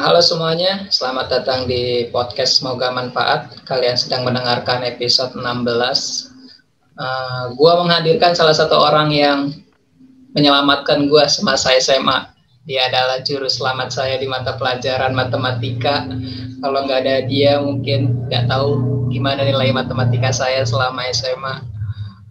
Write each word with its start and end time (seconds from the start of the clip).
halo 0.00 0.24
semuanya, 0.24 0.88
selamat 0.88 1.26
datang 1.28 1.68
di 1.68 2.08
podcast 2.08 2.56
Semoga 2.56 2.88
Manfaat. 2.88 3.52
Kalian 3.68 4.00
sedang 4.00 4.24
mendengarkan 4.24 4.80
episode 4.80 5.36
16. 5.36 5.44
Uh, 6.96 7.52
gua 7.52 7.84
menghadirkan 7.84 8.32
salah 8.32 8.56
satu 8.56 8.80
orang 8.80 9.12
yang 9.12 9.52
menyelamatkan 10.32 11.04
gua 11.04 11.28
semasa 11.28 11.76
SMA. 11.76 12.32
Dia 12.64 12.88
adalah 12.88 13.20
juru 13.20 13.44
selamat 13.44 13.92
saya 13.92 14.16
di 14.16 14.24
mata 14.24 14.56
pelajaran 14.56 15.12
matematika. 15.12 16.08
Kalau 16.64 16.80
nggak 16.88 17.00
ada 17.04 17.16
dia, 17.28 17.60
mungkin 17.60 18.24
nggak 18.32 18.48
tahu 18.48 18.80
gimana 19.12 19.44
nilai 19.44 19.68
matematika 19.68 20.32
saya 20.32 20.64
selama 20.64 21.04
SMA. 21.12 21.60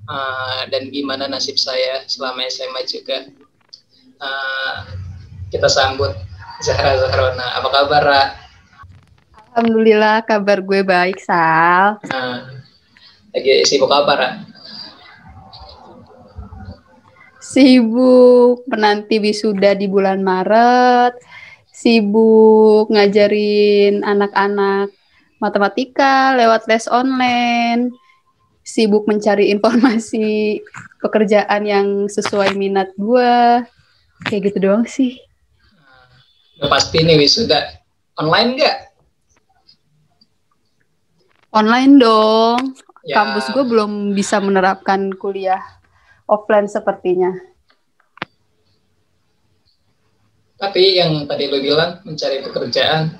Uh, 0.09 0.65
dan 0.73 0.89
gimana 0.89 1.29
nasib 1.29 1.53
saya 1.53 2.01
selama 2.09 2.49
SMA 2.49 2.81
juga. 2.89 3.29
Uh, 4.17 4.89
kita 5.53 5.69
sambut 5.69 6.17
Zahra 6.59 6.99
Zahrona. 6.99 7.55
Apa 7.55 7.67
kabar, 7.71 8.01
Ra? 8.03 8.23
Alhamdulillah, 9.55 10.27
kabar 10.27 10.59
gue 10.59 10.83
baik, 10.83 11.15
Sal. 11.23 12.03
Nah, 12.03 12.51
lagi 13.31 13.63
sibuk 13.63 13.87
apa, 13.87 14.11
Ra? 14.11 14.29
Sibuk 17.39 18.67
menanti 18.67 19.23
wisuda 19.23 19.71
di 19.71 19.87
bulan 19.87 20.19
Maret, 20.19 21.15
sibuk 21.71 22.91
ngajarin 22.91 24.03
anak-anak 24.03 24.91
matematika 25.39 26.35
lewat 26.35 26.67
les 26.67 26.91
online, 26.91 27.95
sibuk 28.67 29.07
mencari 29.07 29.47
informasi 29.55 30.59
pekerjaan 30.99 31.63
yang 31.63 31.87
sesuai 32.11 32.59
minat 32.59 32.91
gue. 32.99 33.63
Kayak 34.27 34.51
gitu 34.51 34.57
doang 34.59 34.83
sih. 34.83 35.28
Udah 36.59 36.67
pasti 36.67 36.99
nih 36.99 37.15
wisuda. 37.15 37.79
Online 38.19 38.49
nggak? 38.59 38.77
Online 41.55 41.93
dong. 41.95 42.75
Ya. 43.07 43.15
Kampus 43.23 43.55
gue 43.55 43.63
belum 43.63 44.11
bisa 44.11 44.43
menerapkan 44.43 45.15
kuliah 45.15 45.63
offline 46.27 46.67
sepertinya. 46.67 47.31
Tapi 50.59 50.99
yang 50.99 51.23
tadi 51.23 51.47
lo 51.47 51.63
bilang 51.63 52.03
mencari 52.03 52.43
pekerjaan, 52.43 53.15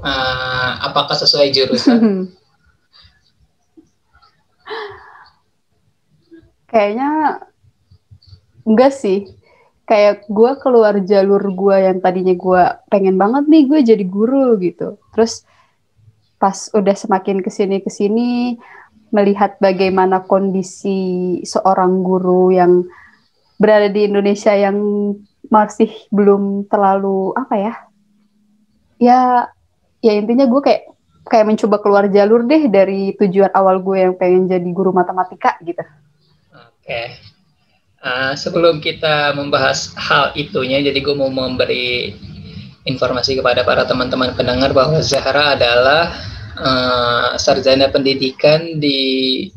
uh, 0.00 0.70
apakah 0.88 1.12
sesuai 1.12 1.52
jurusan? 1.52 2.32
Kayaknya 6.72 7.44
enggak 8.64 8.96
sih 8.96 9.28
kayak 9.86 10.26
gue 10.26 10.52
keluar 10.58 10.98
jalur 11.06 11.40
gue 11.40 11.76
yang 11.78 11.98
tadinya 12.02 12.34
gue 12.34 12.62
pengen 12.90 13.14
banget 13.14 13.46
nih 13.46 13.62
gue 13.70 13.80
jadi 13.94 14.04
guru 14.04 14.58
gitu 14.58 14.98
terus 15.14 15.46
pas 16.42 16.68
udah 16.74 16.92
semakin 16.92 17.40
ke 17.40 17.48
sini 17.48 17.78
ke 17.80 17.88
sini 17.88 18.58
melihat 19.14 19.56
bagaimana 19.62 20.26
kondisi 20.26 21.38
seorang 21.46 22.02
guru 22.02 22.50
yang 22.50 22.82
berada 23.56 23.88
di 23.88 24.10
Indonesia 24.10 24.52
yang 24.52 24.76
masih 25.46 25.88
belum 26.10 26.66
terlalu 26.66 27.30
apa 27.38 27.54
ya 27.54 27.74
ya 28.98 29.20
ya 30.02 30.12
intinya 30.18 30.50
gue 30.50 30.60
kayak 30.60 30.82
kayak 31.26 31.46
mencoba 31.46 31.76
keluar 31.82 32.04
jalur 32.10 32.46
deh 32.46 32.70
dari 32.70 33.14
tujuan 33.18 33.50
awal 33.54 33.82
gue 33.82 33.96
yang 33.98 34.14
pengen 34.14 34.46
jadi 34.46 34.68
guru 34.70 34.94
matematika 34.94 35.58
gitu. 35.62 35.82
Oke, 36.54 37.18
Uh, 38.06 38.38
sebelum 38.38 38.78
kita 38.78 39.34
membahas 39.34 39.90
hal 39.98 40.30
itunya, 40.38 40.78
jadi 40.78 40.94
gue 41.02 41.16
mau 41.18 41.26
memberi 41.26 42.14
informasi 42.86 43.34
kepada 43.34 43.66
para 43.66 43.82
teman-teman 43.82 44.30
pendengar 44.38 44.70
bahwa 44.70 45.02
Zahra 45.02 45.58
adalah 45.58 46.14
uh, 46.54 47.34
sarjana 47.34 47.90
pendidikan 47.90 48.78
di 48.78 49.50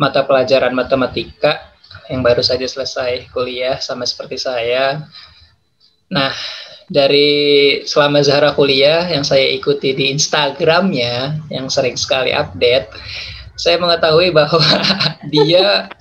mata 0.00 0.24
pelajaran 0.24 0.72
matematika 0.72 1.76
yang 2.08 2.24
baru 2.24 2.40
saja 2.40 2.64
selesai 2.64 3.28
kuliah 3.28 3.76
sama 3.76 4.08
seperti 4.08 4.40
saya. 4.40 5.04
Nah, 6.08 6.32
dari 6.88 7.80
selama 7.84 8.24
Zahra 8.24 8.56
kuliah 8.56 9.04
yang 9.12 9.20
saya 9.20 9.52
ikuti 9.52 9.92
di 9.92 10.08
Instagramnya 10.16 11.44
yang 11.52 11.68
sering 11.68 12.00
sekali 12.00 12.32
update, 12.32 12.88
saya 13.60 13.76
mengetahui 13.76 14.32
bahwa 14.32 14.64
dia 15.32 15.92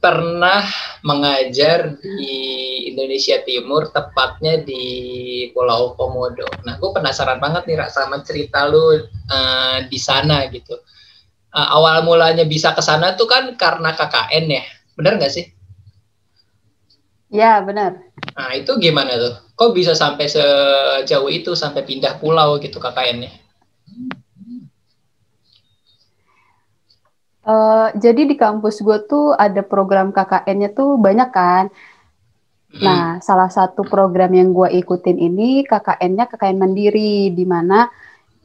pernah 0.00 0.64
mengajar 1.04 2.00
di 2.00 2.34
Indonesia 2.88 3.36
Timur, 3.44 3.92
tepatnya 3.92 4.64
di 4.64 4.84
Pulau 5.52 5.92
Komodo. 5.92 6.48
Nah, 6.64 6.80
gue 6.80 6.90
penasaran 6.90 7.36
banget 7.36 7.68
nih 7.68 7.76
Rak, 7.84 7.92
sama 7.92 8.24
cerita 8.24 8.64
lu 8.64 8.80
uh, 8.96 9.78
di 9.84 9.98
sana 10.00 10.48
gitu. 10.48 10.72
Uh, 11.52 11.68
awal 11.76 12.00
mulanya 12.02 12.48
bisa 12.48 12.72
ke 12.72 12.80
sana 12.80 13.12
tuh 13.12 13.28
kan 13.28 13.52
karena 13.60 13.92
KKN 13.92 14.44
ya, 14.48 14.64
benar 14.96 15.20
nggak 15.20 15.32
sih? 15.36 15.46
Ya, 17.30 17.60
benar. 17.62 18.00
Nah, 18.34 18.50
itu 18.56 18.72
gimana 18.80 19.14
tuh? 19.20 19.34
Kok 19.54 19.70
bisa 19.76 19.92
sampai 19.92 20.26
sejauh 20.26 21.30
itu, 21.30 21.52
sampai 21.52 21.84
pindah 21.84 22.18
pulau 22.18 22.56
gitu 22.58 22.80
KKN-nya? 22.80 23.30
Uh, 27.50 27.90
jadi 27.98 28.30
di 28.30 28.38
kampus 28.38 28.78
gue 28.78 29.10
tuh 29.10 29.34
ada 29.34 29.66
program 29.66 30.14
KKN-nya 30.14 30.70
tuh 30.70 30.94
banyak 31.02 31.30
kan. 31.34 31.66
Hmm. 32.70 32.78
Nah, 32.78 33.06
salah 33.18 33.50
satu 33.50 33.82
program 33.82 34.30
yang 34.30 34.54
gue 34.54 34.70
ikutin 34.78 35.18
ini 35.18 35.66
KKN-nya 35.66 36.30
KKN 36.30 36.62
Mandiri, 36.62 37.34
di 37.34 37.42
mana 37.42 37.90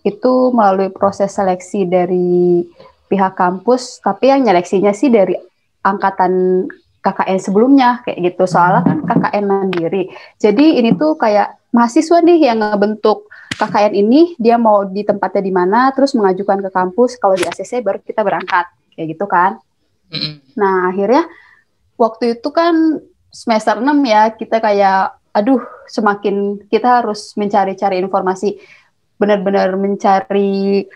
itu 0.02 0.50
melalui 0.50 0.90
proses 0.90 1.38
seleksi 1.38 1.86
dari 1.86 2.66
pihak 3.06 3.38
kampus, 3.38 4.02
tapi 4.02 4.34
yang 4.34 4.42
nyeleksinya 4.42 4.90
sih 4.90 5.14
dari 5.14 5.38
angkatan 5.86 6.66
KKN 7.06 7.38
sebelumnya 7.38 8.02
kayak 8.02 8.34
gitu. 8.34 8.50
Soalnya 8.50 8.90
kan 8.90 9.06
KKN 9.06 9.46
Mandiri. 9.46 10.10
Jadi 10.42 10.82
ini 10.82 10.98
tuh 10.98 11.14
kayak 11.14 11.62
mahasiswa 11.70 12.26
nih 12.26 12.50
yang 12.50 12.58
ngebentuk 12.58 13.30
KKN 13.62 13.94
ini, 13.94 14.34
dia 14.42 14.58
mau 14.58 14.82
di 14.82 15.06
tempatnya 15.06 15.46
di 15.46 15.54
mana, 15.54 15.94
terus 15.94 16.18
mengajukan 16.18 16.66
ke 16.66 16.70
kampus. 16.74 17.22
Kalau 17.22 17.38
di 17.38 17.46
ACC 17.46 17.86
baru 17.86 18.02
kita 18.02 18.26
berangkat 18.26 18.66
kayak 18.96 19.16
gitu 19.16 19.26
kan. 19.28 19.60
Mm-hmm. 20.10 20.34
Nah, 20.58 20.90
akhirnya 20.90 21.24
waktu 22.00 22.40
itu 22.40 22.50
kan 22.50 23.04
semester 23.30 23.78
6 23.78 23.92
ya, 24.08 24.32
kita 24.34 24.64
kayak 24.64 25.20
aduh, 25.36 25.60
semakin 25.92 26.64
kita 26.72 27.04
harus 27.04 27.36
mencari-cari 27.36 28.00
informasi, 28.00 28.56
benar-benar 29.20 29.76
mencari 29.76 30.88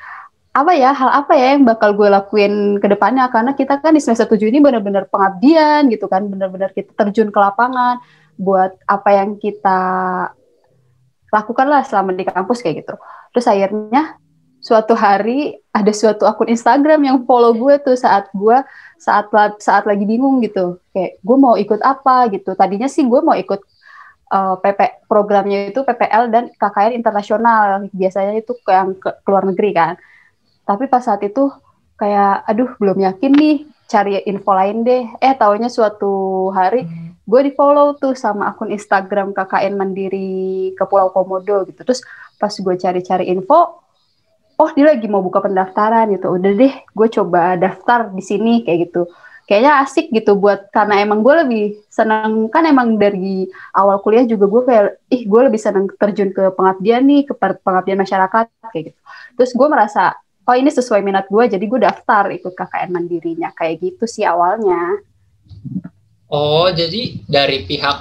apa 0.50 0.74
ya 0.74 0.92
hal 0.92 1.10
apa 1.24 1.34
ya 1.38 1.56
yang 1.56 1.64
bakal 1.64 1.94
gue 1.94 2.10
lakuin 2.10 2.82
ke 2.82 2.88
depannya 2.90 3.30
karena 3.30 3.54
kita 3.54 3.80
kan 3.80 3.94
di 3.94 4.02
semester 4.02 4.26
7 4.26 4.50
ini 4.50 4.60
benar-benar 4.60 5.06
pengabdian 5.08 5.88
gitu 5.94 6.10
kan 6.10 6.26
benar-benar 6.26 6.74
kita 6.74 6.90
terjun 6.98 7.30
ke 7.30 7.40
lapangan 7.40 8.02
buat 8.34 8.74
apa 8.90 9.10
yang 9.14 9.38
kita 9.38 9.80
lakukan 11.30 11.68
lah 11.70 11.86
selama 11.86 12.18
di 12.18 12.26
kampus 12.26 12.66
kayak 12.66 12.82
gitu 12.82 12.98
terus 13.30 13.46
akhirnya 13.46 14.18
suatu 14.60 14.94
hari 14.96 15.56
ada 15.72 15.92
suatu 15.96 16.28
akun 16.28 16.52
Instagram 16.52 17.00
yang 17.08 17.18
follow 17.24 17.56
gue 17.56 17.80
tuh 17.80 17.96
saat 17.96 18.28
gue 18.36 18.58
saat 19.00 19.32
saat 19.64 19.84
lagi 19.88 20.04
bingung 20.04 20.44
gitu. 20.44 20.80
Kayak 20.92 21.20
gue 21.24 21.38
mau 21.40 21.56
ikut 21.56 21.80
apa? 21.80 22.28
gitu. 22.32 22.54
Tadinya 22.54 22.92
sih 22.92 23.08
gue 23.08 23.20
mau 23.24 23.36
ikut 23.36 23.60
uh, 24.36 24.56
eh, 24.56 24.56
PP 24.60 24.80
programnya 25.08 25.72
itu 25.72 25.82
PPL 25.88 26.28
dan 26.32 26.44
KKN 26.52 26.92
internasional. 27.00 27.88
Biasanya 27.96 28.36
itu 28.36 28.54
yang 28.68 28.96
ke, 29.00 29.10
ke 29.24 29.30
luar 29.32 29.48
negeri 29.48 29.72
kan. 29.72 29.94
Tapi 30.68 30.86
pas 30.92 31.02
saat 31.02 31.24
itu 31.24 31.50
kayak 32.00 32.48
aduh 32.48 32.70
belum 32.80 33.00
yakin 33.04 33.32
nih 33.36 33.58
cari 33.88 34.20
info 34.28 34.52
lain 34.52 34.84
deh. 34.84 35.04
Eh 35.24 35.34
taunya 35.40 35.72
suatu 35.72 36.48
hari 36.52 36.84
gue 37.30 37.42
di 37.46 37.52
follow 37.54 37.94
tuh 37.96 38.18
sama 38.18 38.52
akun 38.52 38.74
Instagram 38.74 39.32
KKN 39.38 39.78
Mandiri 39.78 40.74
ke 40.76 40.84
Pulau 40.84 41.16
Komodo 41.16 41.64
gitu. 41.64 41.88
Terus 41.88 42.04
pas 42.36 42.52
gue 42.52 42.76
cari-cari 42.76 43.32
info 43.32 43.89
oh 44.60 44.70
dia 44.76 44.92
lagi 44.92 45.08
mau 45.08 45.24
buka 45.24 45.40
pendaftaran 45.40 46.12
gitu. 46.12 46.36
Udah 46.36 46.52
deh 46.52 46.74
gue 46.76 47.08
coba 47.08 47.56
daftar 47.56 48.12
di 48.12 48.20
sini 48.20 48.68
kayak 48.68 48.92
gitu. 48.92 49.08
Kayaknya 49.50 49.82
asik 49.82 50.14
gitu 50.14 50.38
buat 50.38 50.70
karena 50.70 51.02
emang 51.02 51.26
gue 51.26 51.34
lebih 51.42 51.66
senang 51.90 52.54
kan 52.54 52.70
emang 52.70 53.02
dari 53.02 53.50
awal 53.74 53.98
kuliah 54.06 54.22
juga 54.22 54.46
gue 54.46 54.62
kayak 54.62 54.86
ih 55.10 55.26
gue 55.26 55.42
lebih 55.50 55.58
senang 55.58 55.90
terjun 55.90 56.30
ke 56.30 56.54
pengabdian 56.54 57.02
nih 57.02 57.26
ke 57.26 57.34
pengabdian 57.34 57.98
masyarakat 57.98 58.46
kayak 58.70 58.94
gitu. 58.94 59.00
Terus 59.40 59.52
gue 59.58 59.68
merasa 59.72 60.14
oh 60.46 60.54
ini 60.54 60.70
sesuai 60.70 61.02
minat 61.02 61.26
gue 61.34 61.44
jadi 61.50 61.66
gue 61.66 61.80
daftar 61.82 62.30
ikut 62.30 62.54
KKN 62.54 62.94
mandirinya 62.94 63.50
kayak 63.58 63.82
gitu 63.82 64.06
sih 64.06 64.22
awalnya. 64.22 65.02
Oh 66.30 66.70
jadi 66.70 67.18
dari 67.26 67.66
pihak 67.66 67.98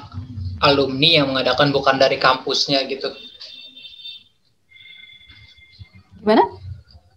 alumni 0.60 1.22
yang 1.22 1.32
mengadakan 1.32 1.72
bukan 1.72 1.96
dari 1.96 2.20
kampusnya 2.20 2.84
gitu 2.92 3.08
Gimana? 6.28 6.44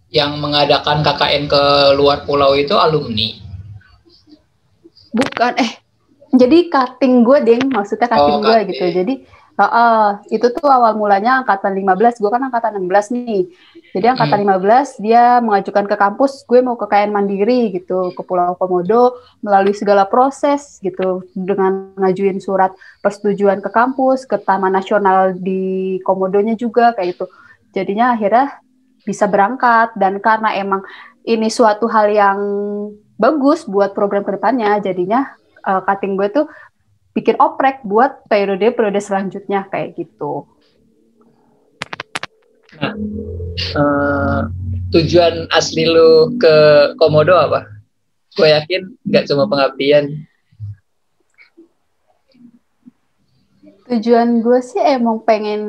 Yang 0.08 0.32
mengadakan 0.40 1.04
KKN 1.04 1.52
ke 1.52 1.64
luar 2.00 2.24
pulau 2.24 2.56
itu 2.56 2.72
alumni. 2.80 3.36
Bukan, 5.12 5.52
eh 5.60 5.72
jadi 6.32 6.72
cutting 6.72 7.28
gue 7.28 7.44
deng, 7.44 7.68
maksudnya 7.76 8.08
cutting 8.08 8.40
oh, 8.40 8.44
gue 8.44 8.58
gitu. 8.72 8.88
Jadi 8.88 9.16
Uh, 9.62 9.68
uh, 9.68 10.06
itu 10.34 10.48
tuh 10.58 10.66
awal 10.66 10.98
mulanya 10.98 11.44
angkatan 11.44 11.76
15, 11.78 12.24
gue 12.24 12.32
kan 12.32 12.42
angkatan 12.50 12.82
16 12.82 13.14
nih. 13.14 13.46
Jadi 13.94 14.06
angkatan 14.10 14.42
hmm. 14.42 14.58
15 14.58 15.06
dia 15.06 15.38
mengajukan 15.38 15.86
ke 15.86 15.96
kampus, 16.00 16.48
gue 16.50 16.64
mau 16.64 16.80
ke 16.80 16.88
KN 16.90 17.12
Mandiri 17.12 17.70
gitu, 17.76 18.10
ke 18.16 18.22
Pulau 18.26 18.56
Komodo 18.58 19.22
melalui 19.44 19.76
segala 19.78 20.08
proses 20.10 20.82
gitu 20.82 21.28
dengan 21.36 21.94
ngajuin 22.00 22.40
surat 22.42 22.74
persetujuan 23.04 23.60
ke 23.60 23.70
kampus, 23.70 24.24
ke 24.26 24.40
Taman 24.40 24.74
Nasional 24.74 25.38
di 25.38 26.00
Komodonya 26.08 26.56
juga 26.58 26.96
kayak 26.98 27.20
gitu. 27.20 27.26
Jadinya 27.76 28.16
akhirnya 28.18 28.66
bisa 29.06 29.26
berangkat 29.26 29.94
dan 29.98 30.22
karena 30.22 30.54
emang 30.58 30.82
ini 31.26 31.50
suatu 31.50 31.86
hal 31.90 32.10
yang 32.10 32.40
bagus 33.22 33.70
buat 33.70 33.94
program 33.94 34.26
ke 34.26 34.34
depannya, 34.38 34.82
jadinya 34.82 35.38
uh, 35.66 35.82
cutting 35.86 36.18
gue 36.18 36.30
tuh 36.34 36.46
bikin 37.14 37.38
oprek 37.38 37.86
buat 37.86 38.26
periode-periode 38.26 38.98
selanjutnya 38.98 39.68
kayak 39.70 40.00
gitu. 40.00 40.48
Nah, 42.82 42.96
uh, 43.76 44.42
tujuan 44.96 45.46
asli 45.52 45.86
lu 45.86 46.40
ke 46.40 46.56
Komodo 46.98 47.36
apa? 47.36 47.68
Gue 48.34 48.48
yakin 48.48 48.96
nggak 49.06 49.28
cuma 49.28 49.46
pengabdian. 49.46 50.26
Tujuan 53.92 54.40
gue 54.40 54.60
sih 54.64 54.80
emang 54.80 55.20
pengen, 55.28 55.62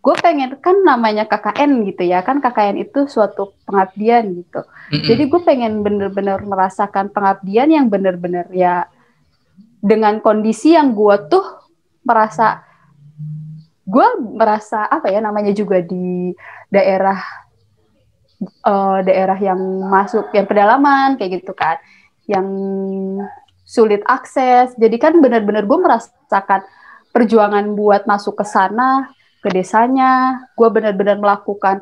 gue 0.00 0.14
pengen 0.24 0.56
kan 0.64 0.80
namanya 0.80 1.28
KKN 1.28 1.84
gitu 1.84 2.08
ya, 2.08 2.24
kan 2.24 2.40
KKN 2.40 2.80
itu 2.80 3.04
suatu 3.04 3.52
pengabdian 3.68 4.32
gitu. 4.32 4.64
Mm 4.64 4.96
-hmm. 4.96 5.06
Jadi 5.06 5.22
gue 5.28 5.40
pengen 5.44 5.72
bener-bener 5.84 6.40
merasakan 6.40 7.12
pengabdian 7.12 7.68
yang 7.68 7.86
bener-bener 7.92 8.48
ya 8.48 8.88
dengan 9.80 10.20
kondisi 10.24 10.72
yang 10.72 10.96
gue 10.96 11.16
tuh 11.28 11.44
merasa 12.04 12.64
gue 13.90 14.06
merasa 14.22 14.86
apa 14.86 15.10
ya 15.10 15.18
namanya 15.18 15.50
juga 15.50 15.82
di 15.82 16.30
daerah 16.70 17.18
uh, 18.64 18.98
daerah 19.02 19.36
yang 19.40 19.58
masuk 19.88 20.30
yang 20.32 20.46
pedalaman 20.46 21.18
kayak 21.18 21.42
gitu 21.42 21.52
kan 21.56 21.80
yang 22.30 22.46
sulit 23.66 24.04
akses 24.06 24.76
jadi 24.78 24.96
kan 25.00 25.18
benar-benar 25.18 25.66
gue 25.66 25.78
merasakan 25.80 26.62
perjuangan 27.10 27.74
buat 27.74 28.06
masuk 28.06 28.38
ke 28.38 28.46
sana 28.46 29.10
ke 29.40 29.48
desanya. 29.50 30.44
Gue 30.54 30.68
benar-benar 30.68 31.16
melakukan 31.18 31.80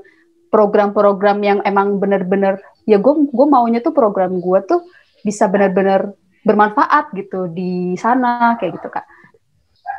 program-program 0.49 1.38
yang 1.44 1.58
emang 1.62 2.00
benar-benar 2.00 2.62
ya 2.88 2.96
gue 2.96 3.14
gue 3.28 3.46
maunya 3.46 3.84
tuh 3.84 3.93
program 3.93 4.40
gue 4.40 4.60
tuh 4.64 4.81
bisa 5.20 5.44
benar-benar 5.44 6.16
bermanfaat 6.40 7.12
gitu 7.12 7.52
di 7.52 7.93
sana 8.00 8.56
kayak 8.56 8.81
gitu 8.81 8.88
kak. 8.88 9.05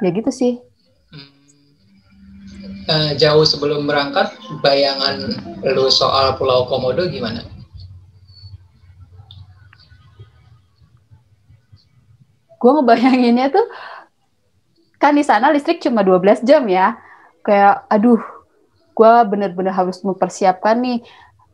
Ya 0.01 0.09
gitu 0.09 0.31
sih. 0.33 0.57
Nah, 2.89 3.13
jauh 3.13 3.45
sebelum 3.45 3.85
berangkat 3.85 4.33
bayangan 4.65 5.29
lu 5.62 5.94
soal 5.94 6.33
Pulau 6.41 6.65
Komodo 6.65 7.05
gimana? 7.05 7.45
Gue 12.57 12.71
ngebayanginnya 12.73 13.53
tuh 13.53 13.65
kan 15.00 15.15
di 15.15 15.23
sana 15.23 15.53
listrik 15.53 15.79
cuma 15.79 16.03
12 16.03 16.44
jam 16.44 16.65
ya 16.67 16.97
kayak 17.50 17.90
aduh 17.90 18.22
gue 18.94 19.13
bener-bener 19.25 19.74
harus 19.74 20.06
mempersiapkan 20.06 20.78
nih 20.78 21.01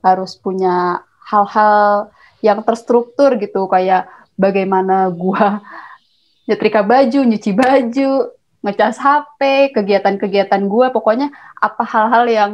harus 0.04 0.36
punya 0.36 1.08
hal-hal 1.24 2.12
yang 2.44 2.62
terstruktur 2.62 3.40
gitu 3.40 3.66
kayak 3.72 4.06
bagaimana 4.36 5.10
gua 5.10 5.64
nyetrika 6.48 6.86
baju, 6.86 7.26
nyuci 7.26 7.52
baju, 7.58 8.30
ngecas 8.62 9.02
HP, 9.02 9.74
kegiatan-kegiatan 9.74 10.62
gua, 10.70 10.94
pokoknya 10.94 11.34
apa 11.58 11.82
hal-hal 11.82 12.26
yang 12.30 12.54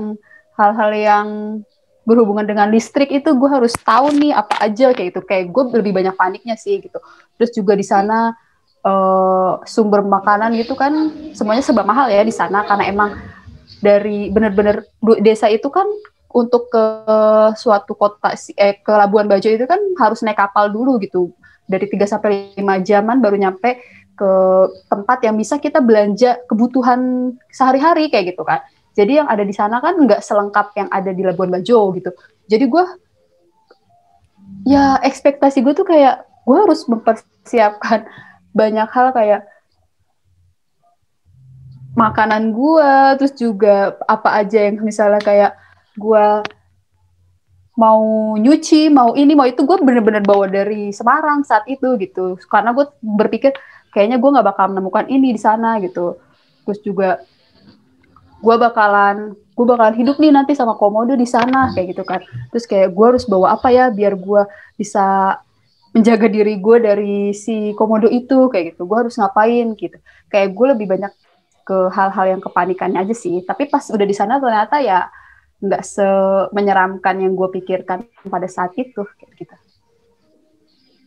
hal-hal 0.56 0.92
yang 0.96 1.28
berhubungan 2.08 2.48
dengan 2.48 2.72
listrik 2.72 3.14
itu 3.14 3.30
gue 3.38 3.50
harus 3.50 3.78
tahu 3.78 4.10
nih 4.18 4.34
apa 4.34 4.58
aja 4.64 4.90
kayak 4.96 5.14
gitu. 5.14 5.22
Kayak 5.22 5.54
gue 5.54 5.64
lebih 5.80 5.94
banyak 5.94 6.16
paniknya 6.18 6.58
sih 6.58 6.82
gitu. 6.82 6.98
Terus 7.38 7.52
juga 7.54 7.78
di 7.78 7.86
sana 7.86 8.34
uh, 8.86 9.62
sumber 9.66 10.01
makanan 10.06 10.54
gitu 10.57 10.74
kan 10.78 11.13
semuanya 11.33 11.63
serba 11.66 11.86
mahal 11.86 12.10
ya 12.10 12.22
di 12.25 12.33
sana 12.33 12.66
karena 12.66 12.86
emang 12.89 13.12
dari 13.81 14.30
bener-bener 14.30 14.86
desa 15.22 15.50
itu 15.50 15.68
kan 15.74 15.86
untuk 16.31 16.72
ke 16.72 16.86
suatu 17.60 17.98
kota 17.98 18.31
eh, 18.56 18.80
ke 18.80 18.92
Labuan 18.94 19.28
Bajo 19.28 19.51
itu 19.51 19.68
kan 19.68 19.80
harus 20.00 20.24
naik 20.24 20.39
kapal 20.39 20.72
dulu 20.72 20.95
gitu 21.04 21.33
dari 21.68 21.88
3 21.88 22.07
sampai 22.07 22.56
5 22.56 22.88
jaman 22.88 23.19
baru 23.19 23.36
nyampe 23.36 23.80
ke 24.16 24.31
tempat 24.88 25.19
yang 25.25 25.36
bisa 25.36 25.57
kita 25.57 25.81
belanja 25.81 26.39
kebutuhan 26.45 27.33
sehari-hari 27.51 28.07
kayak 28.07 28.36
gitu 28.36 28.45
kan. 28.45 28.62
Jadi 28.92 29.24
yang 29.24 29.28
ada 29.28 29.42
di 29.42 29.56
sana 29.56 29.80
kan 29.80 29.95
nggak 29.95 30.19
selengkap 30.19 30.75
yang 30.75 30.89
ada 30.92 31.12
di 31.16 31.24
Labuan 31.24 31.50
Bajo 31.51 31.95
gitu. 31.95 32.12
Jadi 32.48 32.66
gue 32.68 32.86
ya 34.68 35.00
ekspektasi 35.01 35.63
gue 35.63 35.74
tuh 35.74 35.88
kayak 35.88 36.28
gue 36.45 36.57
harus 36.60 36.86
mempersiapkan 36.86 38.06
banyak 38.51 38.88
hal 38.92 39.07
kayak 39.15 39.42
makanan 41.95 42.56
gue, 42.56 42.92
terus 43.19 43.33
juga 43.36 44.00
apa 44.07 44.39
aja 44.39 44.63
yang 44.63 44.80
misalnya 44.80 45.19
kayak 45.19 45.51
gue 46.00 46.25
mau 47.75 48.36
nyuci, 48.38 48.92
mau 48.92 49.15
ini, 49.15 49.33
mau 49.36 49.48
itu, 49.48 49.63
gue 49.63 49.77
bener-bener 49.80 50.24
bawa 50.24 50.48
dari 50.48 50.92
Semarang 50.92 51.44
saat 51.44 51.68
itu 51.68 51.95
gitu. 52.00 52.39
Karena 52.48 52.71
gue 52.75 52.88
berpikir 53.00 53.56
kayaknya 53.92 54.19
gue 54.19 54.30
nggak 54.30 54.48
bakal 54.48 54.65
menemukan 54.71 55.07
ini 55.07 55.36
di 55.36 55.42
sana 55.42 55.80
gitu. 55.83 56.19
Terus 56.68 56.80
juga 56.83 57.09
gue 58.42 58.56
bakalan 58.57 59.38
gue 59.38 59.65
bakalan 59.68 59.94
hidup 59.94 60.18
nih 60.18 60.33
nanti 60.33 60.57
sama 60.57 60.74
komodo 60.74 61.13
di 61.13 61.27
sana 61.27 61.69
kayak 61.75 61.95
gitu 61.95 62.04
kan. 62.07 62.24
Terus 62.56 62.65
kayak 62.65 62.95
gue 62.95 63.06
harus 63.06 63.27
bawa 63.27 63.56
apa 63.59 63.69
ya 63.69 63.92
biar 63.92 64.15
gue 64.15 64.42
bisa 64.80 65.38
menjaga 65.92 66.28
diri 66.32 66.60
gue 66.60 66.78
dari 66.80 67.36
si 67.36 67.76
komodo 67.76 68.08
itu 68.08 68.48
kayak 68.48 68.76
gitu. 68.76 68.88
Gue 68.88 68.98
harus 69.06 69.16
ngapain 69.20 69.76
gitu. 69.76 69.98
Kayak 70.32 70.56
gue 70.56 70.68
lebih 70.78 70.88
banyak 70.88 71.14
ke 71.62 71.78
hal-hal 71.94 72.26
yang 72.38 72.42
kepanikannya 72.42 73.00
aja 73.04 73.16
sih. 73.16 73.44
Tapi 73.44 73.68
pas 73.68 73.84
udah 73.92 74.08
di 74.08 74.16
sana 74.16 74.40
ternyata 74.40 74.80
ya 74.80 75.08
nggak 75.62 75.84
semenyeramkan 75.86 77.22
yang 77.22 77.38
gue 77.38 77.50
pikirkan 77.62 78.10
pada 78.26 78.50
saat 78.50 78.74
itu 78.82 79.06
kayak 79.06 79.32
gitu 79.38 79.56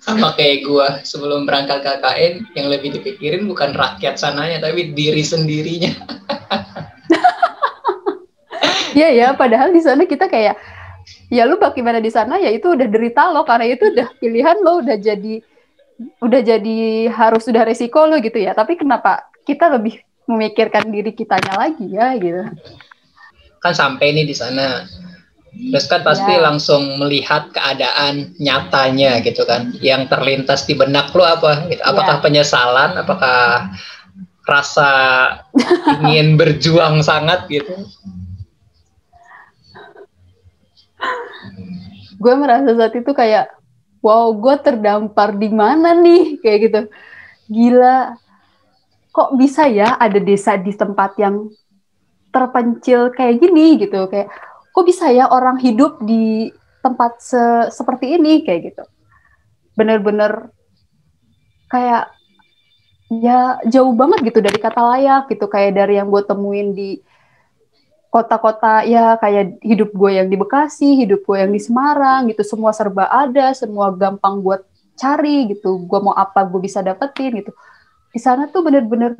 sama 0.04 0.36
kayak 0.36 0.68
gue 0.68 0.88
sebelum 1.00 1.48
berangkat 1.48 1.80
KKN 1.80 2.52
yang 2.52 2.68
lebih 2.68 2.92
dipikirin 2.92 3.48
bukan 3.48 3.72
rakyat 3.72 4.20
sananya 4.20 4.60
tapi 4.60 4.92
diri 4.92 5.24
sendirinya 5.24 5.92
Iya 8.94 9.10
ya 9.10 9.28
padahal 9.34 9.74
di 9.74 9.82
sana 9.82 10.06
kita 10.06 10.30
kayak 10.30 10.54
ya 11.28 11.44
lu 11.48 11.56
bagaimana 11.56 12.00
di 12.00 12.10
sana? 12.12 12.40
Ya 12.40 12.50
itu 12.52 12.72
udah 12.72 12.88
derita 12.88 13.30
lo 13.32 13.44
karena 13.44 13.68
itu 13.68 13.92
udah 13.92 14.08
pilihan 14.18 14.56
lo 14.60 14.80
udah 14.84 14.96
jadi 14.98 15.40
udah 16.18 16.40
jadi 16.42 17.08
harus 17.12 17.46
sudah 17.46 17.62
resiko 17.64 18.04
lo 18.08 18.18
gitu 18.20 18.40
ya. 18.40 18.52
Tapi 18.52 18.76
kenapa 18.76 19.28
kita 19.44 19.70
lebih 19.72 20.00
memikirkan 20.24 20.88
diri 20.88 21.12
kitanya 21.12 21.54
lagi 21.56 21.86
ya 21.92 22.16
gitu? 22.16 22.42
Kan 23.60 23.72
sampai 23.76 24.12
nih 24.12 24.26
di 24.28 24.36
sana. 24.36 24.84
Terus 25.54 25.86
kan 25.86 26.02
pasti 26.02 26.34
ya. 26.34 26.50
langsung 26.50 26.98
melihat 26.98 27.54
keadaan 27.54 28.34
nyatanya 28.42 29.22
gitu 29.22 29.46
kan. 29.46 29.70
Yang 29.78 30.10
terlintas 30.10 30.66
di 30.66 30.74
benak 30.74 31.14
lo 31.14 31.22
apa? 31.22 31.70
Gitu. 31.70 31.78
Apakah 31.78 32.18
ya. 32.18 32.22
penyesalan? 32.26 32.90
Apakah 32.98 33.70
rasa 34.44 34.90
ingin 36.04 36.36
berjuang 36.36 37.00
sangat 37.00 37.48
gitu 37.48 37.88
gue 42.24 42.34
merasa 42.40 42.72
saat 42.72 42.96
itu 42.96 43.12
kayak 43.12 43.52
wow 44.00 44.32
gue 44.32 44.56
terdampar 44.64 45.36
di 45.36 45.52
mana 45.52 45.92
nih? 45.92 46.40
Kayak 46.40 46.58
gitu. 46.64 46.80
Gila. 47.52 48.16
Kok 49.12 49.36
bisa 49.36 49.68
ya 49.68 50.00
ada 50.00 50.16
desa 50.16 50.56
di 50.56 50.72
tempat 50.72 51.20
yang 51.20 51.52
terpencil 52.32 53.12
kayak 53.12 53.44
gini 53.44 53.76
gitu? 53.76 54.08
Kayak 54.08 54.32
kok 54.72 54.84
bisa 54.88 55.12
ya 55.12 55.28
orang 55.28 55.60
hidup 55.60 56.00
di 56.00 56.48
tempat 56.80 57.20
se 57.20 57.42
seperti 57.68 58.16
ini? 58.16 58.40
Kayak 58.40 58.60
gitu. 58.72 58.84
Bener-bener 59.76 60.48
kayak 61.68 62.08
ya 63.12 63.60
jauh 63.68 63.92
banget 63.92 64.32
gitu 64.32 64.40
dari 64.40 64.56
kata 64.56 64.80
layak 64.80 65.28
gitu. 65.28 65.44
Kayak 65.52 65.84
dari 65.84 66.00
yang 66.00 66.08
gue 66.08 66.24
temuin 66.24 66.72
di 66.72 67.04
kota-kota 68.14 68.86
ya 68.86 69.18
kayak 69.18 69.58
hidup 69.58 69.90
gue 69.90 70.22
yang 70.22 70.30
di 70.30 70.38
Bekasi, 70.38 71.02
hidup 71.02 71.26
gue 71.26 71.34
yang 71.42 71.50
di 71.50 71.58
Semarang 71.58 72.30
gitu, 72.30 72.46
semua 72.46 72.70
serba 72.70 73.10
ada, 73.10 73.50
semua 73.58 73.90
gampang 73.90 74.38
buat 74.38 74.62
cari 74.94 75.50
gitu, 75.50 75.82
gue 75.82 75.98
mau 75.98 76.14
apa 76.14 76.46
gue 76.46 76.62
bisa 76.62 76.78
dapetin 76.78 77.42
gitu. 77.42 77.50
Di 78.14 78.22
sana 78.22 78.46
tuh 78.46 78.62
bener-bener 78.62 79.18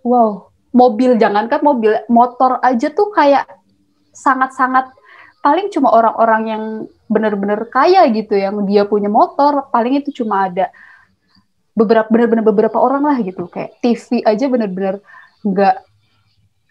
wow, 0.00 0.48
mobil 0.72 1.20
jangankan 1.20 1.60
mobil 1.60 1.92
motor 2.08 2.56
aja 2.64 2.88
tuh 2.88 3.12
kayak 3.12 3.44
sangat-sangat 4.16 4.88
paling 5.44 5.68
cuma 5.68 5.92
orang-orang 5.92 6.42
yang 6.48 6.64
benar-benar 7.12 7.68
kaya 7.68 8.08
gitu 8.08 8.32
yang 8.32 8.64
dia 8.64 8.88
punya 8.88 9.12
motor 9.12 9.68
paling 9.68 10.00
itu 10.00 10.24
cuma 10.24 10.48
ada 10.48 10.72
beberapa 11.76 12.08
benar-benar 12.08 12.44
beberapa 12.48 12.80
orang 12.80 13.04
lah 13.04 13.20
gitu. 13.20 13.44
Kayak 13.52 13.76
TV 13.84 14.24
aja 14.24 14.48
benar-benar 14.48 15.04
nggak 15.44 15.87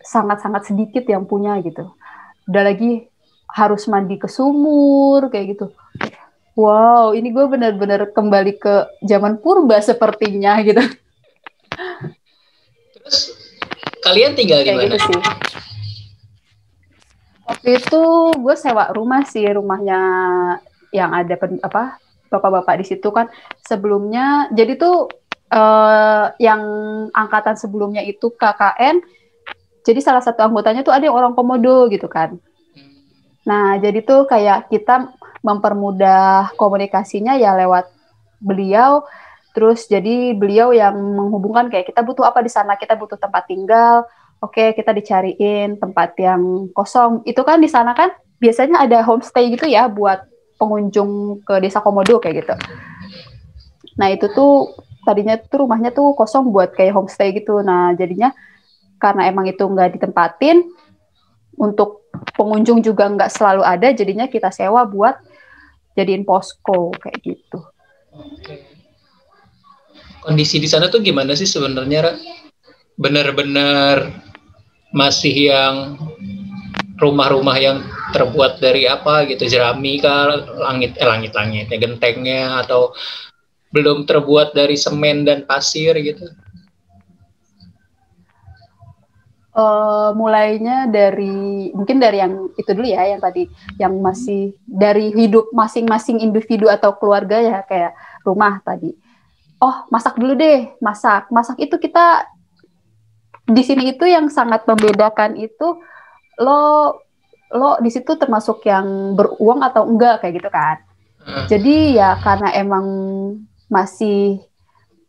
sangat-sangat 0.08 0.72
sedikit 0.72 1.04
yang 1.04 1.28
punya 1.28 1.60
gitu. 1.60 1.92
Udah 2.48 2.64
lagi 2.64 3.12
harus 3.52 3.84
mandi 3.92 4.16
ke 4.16 4.32
sumur 4.32 5.28
kayak 5.28 5.60
gitu. 5.60 5.68
Wow, 6.58 7.14
ini 7.14 7.30
gue 7.30 7.46
benar-benar 7.46 8.10
kembali 8.16 8.58
ke 8.58 8.98
zaman 9.06 9.38
purba 9.44 9.78
sepertinya 9.84 10.58
gitu. 10.66 10.82
Terus 12.98 13.36
kalian 14.02 14.34
tinggal 14.34 14.66
di 14.66 14.72
mana? 14.74 14.90
Gitu 14.90 14.98
sih. 15.06 15.20
Waktu 17.48 17.70
itu 17.78 18.04
gue 18.42 18.56
sewa 18.58 18.90
rumah 18.92 19.24
sih, 19.28 19.46
rumahnya 19.46 20.00
yang 20.92 21.14
ada 21.14 21.36
pen, 21.38 21.62
apa 21.62 22.02
bapak-bapak 22.28 22.82
di 22.82 22.86
situ 22.96 23.08
kan 23.14 23.30
sebelumnya. 23.62 24.50
Jadi 24.52 24.82
tuh 24.82 25.08
uh, 25.54 26.34
yang 26.42 26.62
angkatan 27.14 27.56
sebelumnya 27.56 28.04
itu 28.04 28.34
KKN 28.34 29.00
jadi 29.88 30.04
salah 30.04 30.20
satu 30.20 30.44
anggotanya 30.44 30.84
tuh 30.84 30.92
ada 30.92 31.08
yang 31.08 31.16
orang 31.16 31.32
komodo 31.32 31.88
gitu 31.88 32.12
kan. 32.12 32.36
Nah, 33.48 33.80
jadi 33.80 34.04
tuh 34.04 34.28
kayak 34.28 34.68
kita 34.68 35.16
mempermudah 35.40 36.52
komunikasinya 36.60 37.40
ya 37.40 37.56
lewat 37.56 37.88
beliau. 38.44 39.08
Terus 39.56 39.88
jadi 39.88 40.36
beliau 40.36 40.76
yang 40.76 40.94
menghubungkan 40.94 41.72
kayak 41.72 41.88
kita 41.88 42.04
butuh 42.04 42.28
apa 42.28 42.44
di 42.44 42.52
sana, 42.52 42.76
kita 42.76 43.00
butuh 43.00 43.16
tempat 43.16 43.48
tinggal. 43.48 44.04
Oke, 44.44 44.76
kita 44.76 44.92
dicariin 44.92 45.80
tempat 45.80 46.14
yang 46.20 46.68
kosong. 46.76 47.24
Itu 47.24 47.48
kan 47.48 47.64
di 47.64 47.72
sana 47.72 47.96
kan 47.96 48.12
biasanya 48.44 48.84
ada 48.84 49.02
homestay 49.02 49.50
gitu 49.56 49.66
ya 49.66 49.88
buat 49.90 50.28
pengunjung 50.62 51.42
ke 51.42 51.58
desa 51.64 51.82
Komodo 51.82 52.22
kayak 52.22 52.46
gitu. 52.46 52.54
Nah, 53.98 54.14
itu 54.14 54.30
tuh 54.30 54.78
tadinya 55.08 55.40
tuh 55.40 55.66
rumahnya 55.66 55.90
tuh 55.90 56.14
kosong 56.14 56.54
buat 56.54 56.76
kayak 56.76 56.94
homestay 56.94 57.34
gitu. 57.34 57.64
Nah, 57.66 57.96
jadinya 57.98 58.36
karena 58.98 59.30
emang 59.30 59.46
itu 59.50 59.64
nggak 59.64 59.98
ditempatin 59.98 60.68
untuk 61.58 62.10
pengunjung 62.38 62.86
juga 62.86 63.10
nggak 63.10 63.34
selalu 63.34 63.66
ada 63.66 63.90
jadinya 63.94 64.30
kita 64.30 64.54
sewa 64.54 64.86
buat 64.86 65.18
jadiin 65.98 66.26
posko 66.26 66.94
kayak 67.02 67.18
gitu. 67.26 67.60
Oke. 68.14 68.78
Kondisi 70.22 70.62
di 70.62 70.70
sana 70.70 70.92
tuh 70.92 71.02
gimana 71.02 71.34
sih 71.34 71.50
sebenarnya? 71.50 72.14
Bener-bener 72.98 74.12
masih 74.94 75.34
yang 75.34 75.76
rumah-rumah 76.98 77.58
yang 77.62 77.78
terbuat 78.12 78.58
dari 78.58 78.90
apa 78.90 79.30
gitu 79.30 79.46
jerami 79.46 80.02
kah 80.02 80.34
langit 80.58 80.98
eh 80.98 81.06
langit 81.06 81.38
langitnya 81.38 81.78
gentengnya 81.78 82.66
atau 82.66 82.96
belum 83.70 84.10
terbuat 84.10 84.58
dari 84.58 84.74
semen 84.80 85.28
dan 85.28 85.46
pasir 85.46 85.94
gitu 86.02 86.26
uh, 89.58 90.14
mulainya 90.14 90.86
dari 90.88 91.74
mungkin 91.74 91.98
dari 91.98 92.22
yang 92.22 92.54
itu 92.54 92.70
dulu 92.70 92.88
ya 92.88 93.10
yang 93.10 93.22
tadi 93.22 93.50
yang 93.82 93.98
masih 93.98 94.54
dari 94.64 95.10
hidup 95.12 95.50
masing-masing 95.52 96.22
individu 96.22 96.70
atau 96.70 96.94
keluarga 96.96 97.42
ya 97.42 97.60
kayak 97.66 97.98
rumah 98.22 98.62
tadi. 98.62 98.94
Oh, 99.58 99.90
masak 99.90 100.22
dulu 100.22 100.38
deh, 100.38 100.70
masak. 100.78 101.34
Masak 101.34 101.58
itu 101.58 101.82
kita 101.82 102.30
di 103.50 103.66
sini 103.66 103.98
itu 103.98 104.06
yang 104.06 104.30
sangat 104.30 104.70
membedakan 104.70 105.34
itu 105.34 105.82
lo 106.38 106.94
lo 107.50 107.80
di 107.82 107.90
situ 107.90 108.14
termasuk 108.20 108.62
yang 108.70 109.18
beruang 109.18 109.66
atau 109.66 109.90
enggak 109.90 110.22
kayak 110.22 110.38
gitu 110.38 110.50
kan. 110.54 110.78
Hmm. 111.26 111.48
Jadi 111.50 111.98
ya 111.98 112.22
karena 112.22 112.54
emang 112.54 112.86
masih 113.68 114.46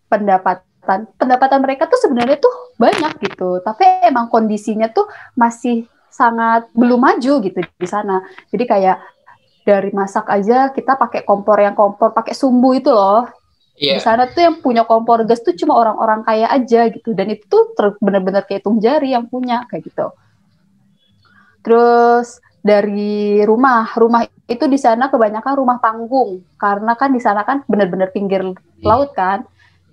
pendapat 0.09 0.64
pendapatan 0.88 1.21
pendapatan 1.21 1.61
mereka 1.61 1.85
tuh 1.85 2.00
sebenarnya 2.00 2.40
tuh 2.40 2.54
banyak 2.80 3.12
gitu. 3.28 3.61
Tapi 3.61 4.09
emang 4.09 4.33
kondisinya 4.33 4.88
tuh 4.88 5.04
masih 5.37 5.85
sangat 6.09 6.73
belum 6.73 6.97
maju 6.97 7.33
gitu 7.45 7.61
di 7.61 7.88
sana. 7.88 8.25
Jadi 8.49 8.64
kayak 8.64 8.97
dari 9.68 9.92
masak 9.92 10.25
aja 10.33 10.73
kita 10.73 10.97
pakai 10.97 11.28
kompor 11.28 11.61
yang 11.61 11.76
kompor 11.76 12.16
pakai 12.16 12.33
sumbu 12.33 12.73
itu 12.73 12.88
loh. 12.88 13.28
Yeah. 13.78 13.95
di 13.95 14.02
sana 14.02 14.26
tuh 14.26 14.42
yang 14.42 14.59
punya 14.59 14.83
kompor 14.83 15.23
gas 15.23 15.38
tuh 15.38 15.54
cuma 15.54 15.78
orang-orang 15.78 16.26
kaya 16.26 16.50
aja 16.50 16.88
gitu. 16.88 17.12
Dan 17.12 17.37
itu 17.37 17.47
tuh 17.47 17.95
benar-benar 18.00 18.49
kayak 18.49 18.64
hitung 18.64 18.80
jari 18.80 19.12
yang 19.12 19.28
punya 19.28 19.68
kayak 19.71 19.87
gitu. 19.87 20.11
Terus 21.62 22.40
dari 22.59 23.45
rumah 23.47 23.87
rumah 23.95 24.26
itu 24.50 24.64
di 24.66 24.80
sana 24.80 25.12
kebanyakan 25.12 25.54
rumah 25.54 25.78
panggung. 25.78 26.42
Karena 26.59 26.99
kan 26.99 27.12
di 27.14 27.21
sana 27.23 27.47
kan 27.47 27.62
benar-benar 27.71 28.11
pinggir 28.11 28.42
laut 28.83 29.14
kan. 29.14 29.47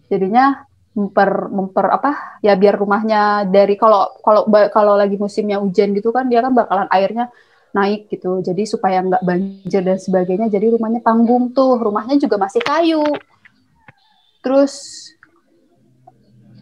Jadinya 0.09 0.65
memper 0.95 1.51
memper 1.51 1.91
apa 1.91 2.39
ya 2.39 2.55
biar 2.55 2.79
rumahnya 2.79 3.43
dari 3.51 3.75
kalau 3.75 4.15
kalau 4.23 4.47
kalau 4.71 4.95
lagi 4.95 5.19
musimnya 5.19 5.59
hujan 5.59 5.91
gitu 5.91 6.15
kan 6.15 6.31
dia 6.31 6.39
kan 6.39 6.55
bakalan 6.55 6.87
airnya 6.87 7.29
naik 7.75 8.07
gitu. 8.07 8.39
Jadi 8.39 8.63
supaya 8.63 9.03
nggak 9.03 9.23
banjir 9.27 9.83
dan 9.83 9.99
sebagainya 9.99 10.47
jadi 10.47 10.71
rumahnya 10.71 11.03
panggung 11.03 11.51
tuh. 11.51 11.75
Rumahnya 11.75 12.15
juga 12.15 12.39
masih 12.39 12.63
kayu. 12.63 13.03
Terus 14.39 14.73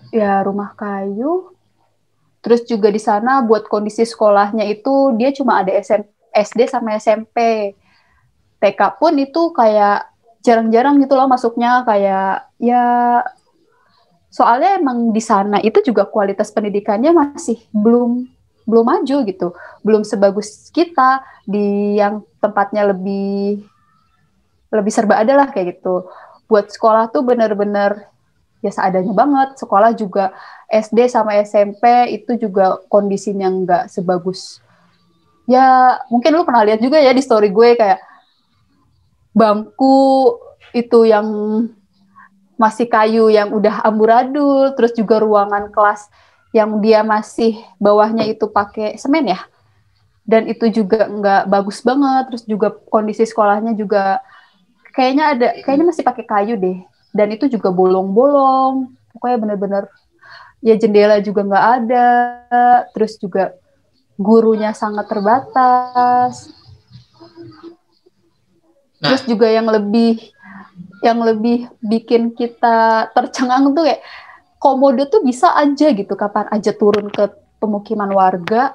ya 0.10 0.42
rumah 0.42 0.74
kayu. 0.74 1.54
Terus 2.42 2.66
juga 2.66 2.90
di 2.90 3.00
sana 3.00 3.46
buat 3.46 3.70
kondisi 3.70 4.04
sekolahnya 4.04 4.66
itu 4.68 5.14
dia 5.16 5.32
cuma 5.32 5.62
ada 5.62 5.72
SM, 5.72 6.02
SD 6.34 6.68
sama 6.68 6.98
SMP 6.98 7.72
TK 8.60 8.82
pun 9.00 9.14
itu 9.16 9.54
kayak 9.54 10.10
jarang-jarang 10.42 10.98
gitu 11.00 11.14
loh 11.14 11.30
masuknya. 11.30 11.86
Kayak 11.86 12.50
ya 12.58 12.84
soalnya 14.34 14.82
emang 14.82 15.14
di 15.14 15.22
sana 15.22 15.62
itu 15.62 15.86
juga 15.86 16.10
kualitas 16.10 16.50
pendidikannya 16.50 17.14
masih 17.14 17.62
belum 17.70 18.26
belum 18.66 18.86
maju 18.88 19.18
gitu. 19.30 19.48
Belum 19.86 20.02
sebagus 20.02 20.74
kita 20.74 21.22
di 21.46 22.00
yang 22.02 22.26
tempatnya 22.42 22.90
lebih 22.90 23.62
lebih 24.74 24.90
serba 24.90 25.22
ada 25.22 25.38
lah 25.38 25.54
kayak 25.54 25.78
gitu. 25.78 26.10
Buat 26.50 26.74
sekolah 26.74 27.14
tuh 27.14 27.22
bener-bener 27.22 28.10
ya 28.66 28.74
seadanya 28.74 29.14
banget. 29.14 29.62
Sekolah 29.62 29.94
juga 29.94 30.34
SD 30.66 31.14
sama 31.14 31.38
SMP 31.38 32.18
itu 32.18 32.34
juga 32.42 32.82
kondisinya 32.90 33.54
nggak 33.54 33.84
sebagus. 33.94 34.58
Ya 35.46 36.00
mungkin 36.10 36.34
lu 36.34 36.48
pernah 36.48 36.66
lihat 36.66 36.82
juga 36.82 36.98
ya 36.98 37.14
di 37.14 37.22
story 37.22 37.54
gue 37.54 37.78
kayak 37.78 38.02
bangku 39.36 40.40
itu 40.74 41.06
yang 41.06 41.28
masih 42.64 42.88
kayu 42.88 43.28
yang 43.28 43.52
udah 43.52 43.84
amburadul, 43.84 44.72
terus 44.80 44.96
juga 44.96 45.20
ruangan 45.20 45.68
kelas 45.68 46.08
yang 46.56 46.80
dia 46.80 47.04
masih 47.04 47.60
bawahnya 47.76 48.24
itu 48.24 48.48
pakai 48.48 48.96
semen 48.96 49.36
ya. 49.36 49.44
Dan 50.24 50.48
itu 50.48 50.72
juga 50.72 51.12
nggak 51.12 51.52
bagus 51.52 51.84
banget, 51.84 52.32
terus 52.32 52.44
juga 52.48 52.72
kondisi 52.88 53.28
sekolahnya 53.28 53.76
juga 53.76 54.24
kayaknya 54.96 55.24
ada, 55.36 55.48
kayaknya 55.68 55.92
masih 55.92 56.08
pakai 56.08 56.24
kayu 56.24 56.56
deh. 56.56 56.80
Dan 57.12 57.36
itu 57.36 57.52
juga 57.52 57.68
bolong-bolong, 57.76 58.96
pokoknya 59.12 59.38
bener-bener 59.44 59.84
ya 60.64 60.80
jendela 60.80 61.20
juga 61.20 61.44
nggak 61.44 61.66
ada, 61.84 62.10
terus 62.96 63.20
juga 63.20 63.52
gurunya 64.16 64.72
sangat 64.72 65.12
terbatas. 65.12 66.48
Nah. 69.04 69.12
Terus 69.12 69.28
juga 69.28 69.52
yang 69.52 69.68
lebih 69.68 70.32
yang 71.04 71.20
lebih 71.20 71.68
bikin 71.84 72.32
kita 72.32 73.12
tercengang 73.12 73.76
tuh 73.76 73.84
kayak 73.84 74.02
komodo 74.56 75.04
tuh 75.12 75.20
bisa 75.20 75.52
aja 75.60 75.92
gitu 75.92 76.16
kapan 76.16 76.48
aja 76.48 76.72
turun 76.72 77.12
ke 77.12 77.28
pemukiman 77.60 78.08
warga 78.16 78.72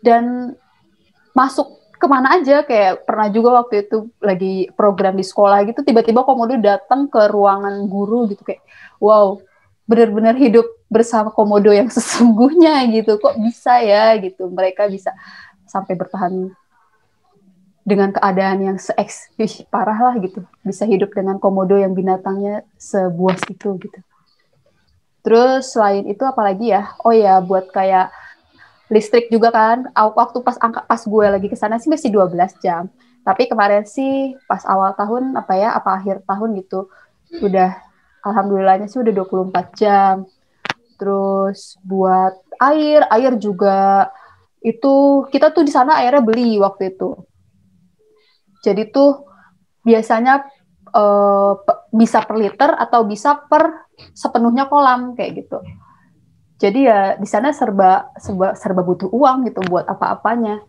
dan 0.00 0.56
masuk 1.36 1.76
ke 2.00 2.06
mana 2.08 2.40
aja. 2.40 2.64
Kayak 2.64 3.04
pernah 3.04 3.28
juga 3.28 3.60
waktu 3.60 3.84
itu 3.84 4.08
lagi 4.24 4.72
program 4.72 5.12
di 5.20 5.24
sekolah 5.28 5.68
gitu 5.68 5.84
tiba-tiba 5.84 6.24
komodo 6.24 6.56
datang 6.56 7.12
ke 7.12 7.28
ruangan 7.28 7.84
guru 7.84 8.32
gitu 8.32 8.40
kayak 8.40 8.64
wow 8.96 9.36
benar-benar 9.84 10.34
hidup 10.40 10.64
bersama 10.88 11.28
komodo 11.28 11.68
yang 11.68 11.92
sesungguhnya 11.96 12.80
gitu 12.96 13.20
kok 13.20 13.36
bisa 13.36 13.84
ya? 13.84 14.16
Gitu 14.16 14.48
mereka 14.48 14.88
bisa 14.88 15.12
sampai 15.68 15.92
bertahan 15.92 16.48
dengan 17.86 18.10
keadaan 18.10 18.58
yang 18.66 18.76
se 18.82 18.90
parah 19.70 20.10
lah 20.10 20.18
gitu. 20.18 20.42
Bisa 20.66 20.82
hidup 20.82 21.14
dengan 21.14 21.38
komodo 21.38 21.78
yang 21.78 21.94
binatangnya 21.94 22.66
sebuas 22.74 23.38
itu 23.46 23.78
gitu. 23.78 24.00
Terus 25.22 25.70
selain 25.70 26.02
itu 26.10 26.26
apalagi 26.26 26.74
ya? 26.74 26.98
Oh 27.06 27.14
ya 27.14 27.38
buat 27.38 27.70
kayak 27.70 28.10
listrik 28.90 29.30
juga 29.30 29.54
kan. 29.54 29.86
Waktu 29.94 30.42
pas 30.42 30.58
angka 30.58 30.82
pas 30.82 30.98
gue 30.98 31.26
lagi 31.30 31.46
ke 31.46 31.54
sana 31.54 31.78
sih 31.78 31.86
masih 31.86 32.10
12 32.10 32.58
jam. 32.58 32.90
Tapi 33.22 33.46
kemarin 33.46 33.86
sih 33.86 34.34
pas 34.50 34.66
awal 34.66 34.90
tahun 34.98 35.38
apa 35.38 35.54
ya 35.54 35.70
apa 35.78 36.02
akhir 36.02 36.26
tahun 36.26 36.58
gitu 36.58 36.90
udah 37.38 37.70
alhamdulillahnya 38.26 38.90
sih 38.90 38.98
udah 38.98 39.14
24 39.14 39.78
jam. 39.78 40.26
Terus 40.98 41.78
buat 41.86 42.34
air 42.58 43.06
air 43.14 43.38
juga. 43.38 44.10
Itu 44.58 45.22
kita 45.30 45.54
tuh 45.54 45.62
di 45.62 45.70
sana 45.70 46.02
airnya 46.02 46.26
beli 46.26 46.58
waktu 46.58 46.90
itu 46.90 47.14
jadi 48.66 48.90
tuh 48.90 49.22
biasanya 49.86 50.42
uh, 50.90 51.54
bisa 51.94 52.26
per 52.26 52.34
liter 52.34 52.74
atau 52.74 53.06
bisa 53.06 53.46
per 53.46 53.86
sepenuhnya 54.10 54.66
kolam 54.66 55.14
kayak 55.14 55.46
gitu. 55.46 55.62
jadi 56.58 56.80
ya 56.82 57.00
di 57.20 57.28
sana 57.28 57.54
serba 57.54 58.10
serba 58.18 58.58
serba 58.58 58.82
butuh 58.82 59.12
uang 59.12 59.46
gitu 59.46 59.60
buat 59.68 59.84
apa-apanya. 59.86 60.64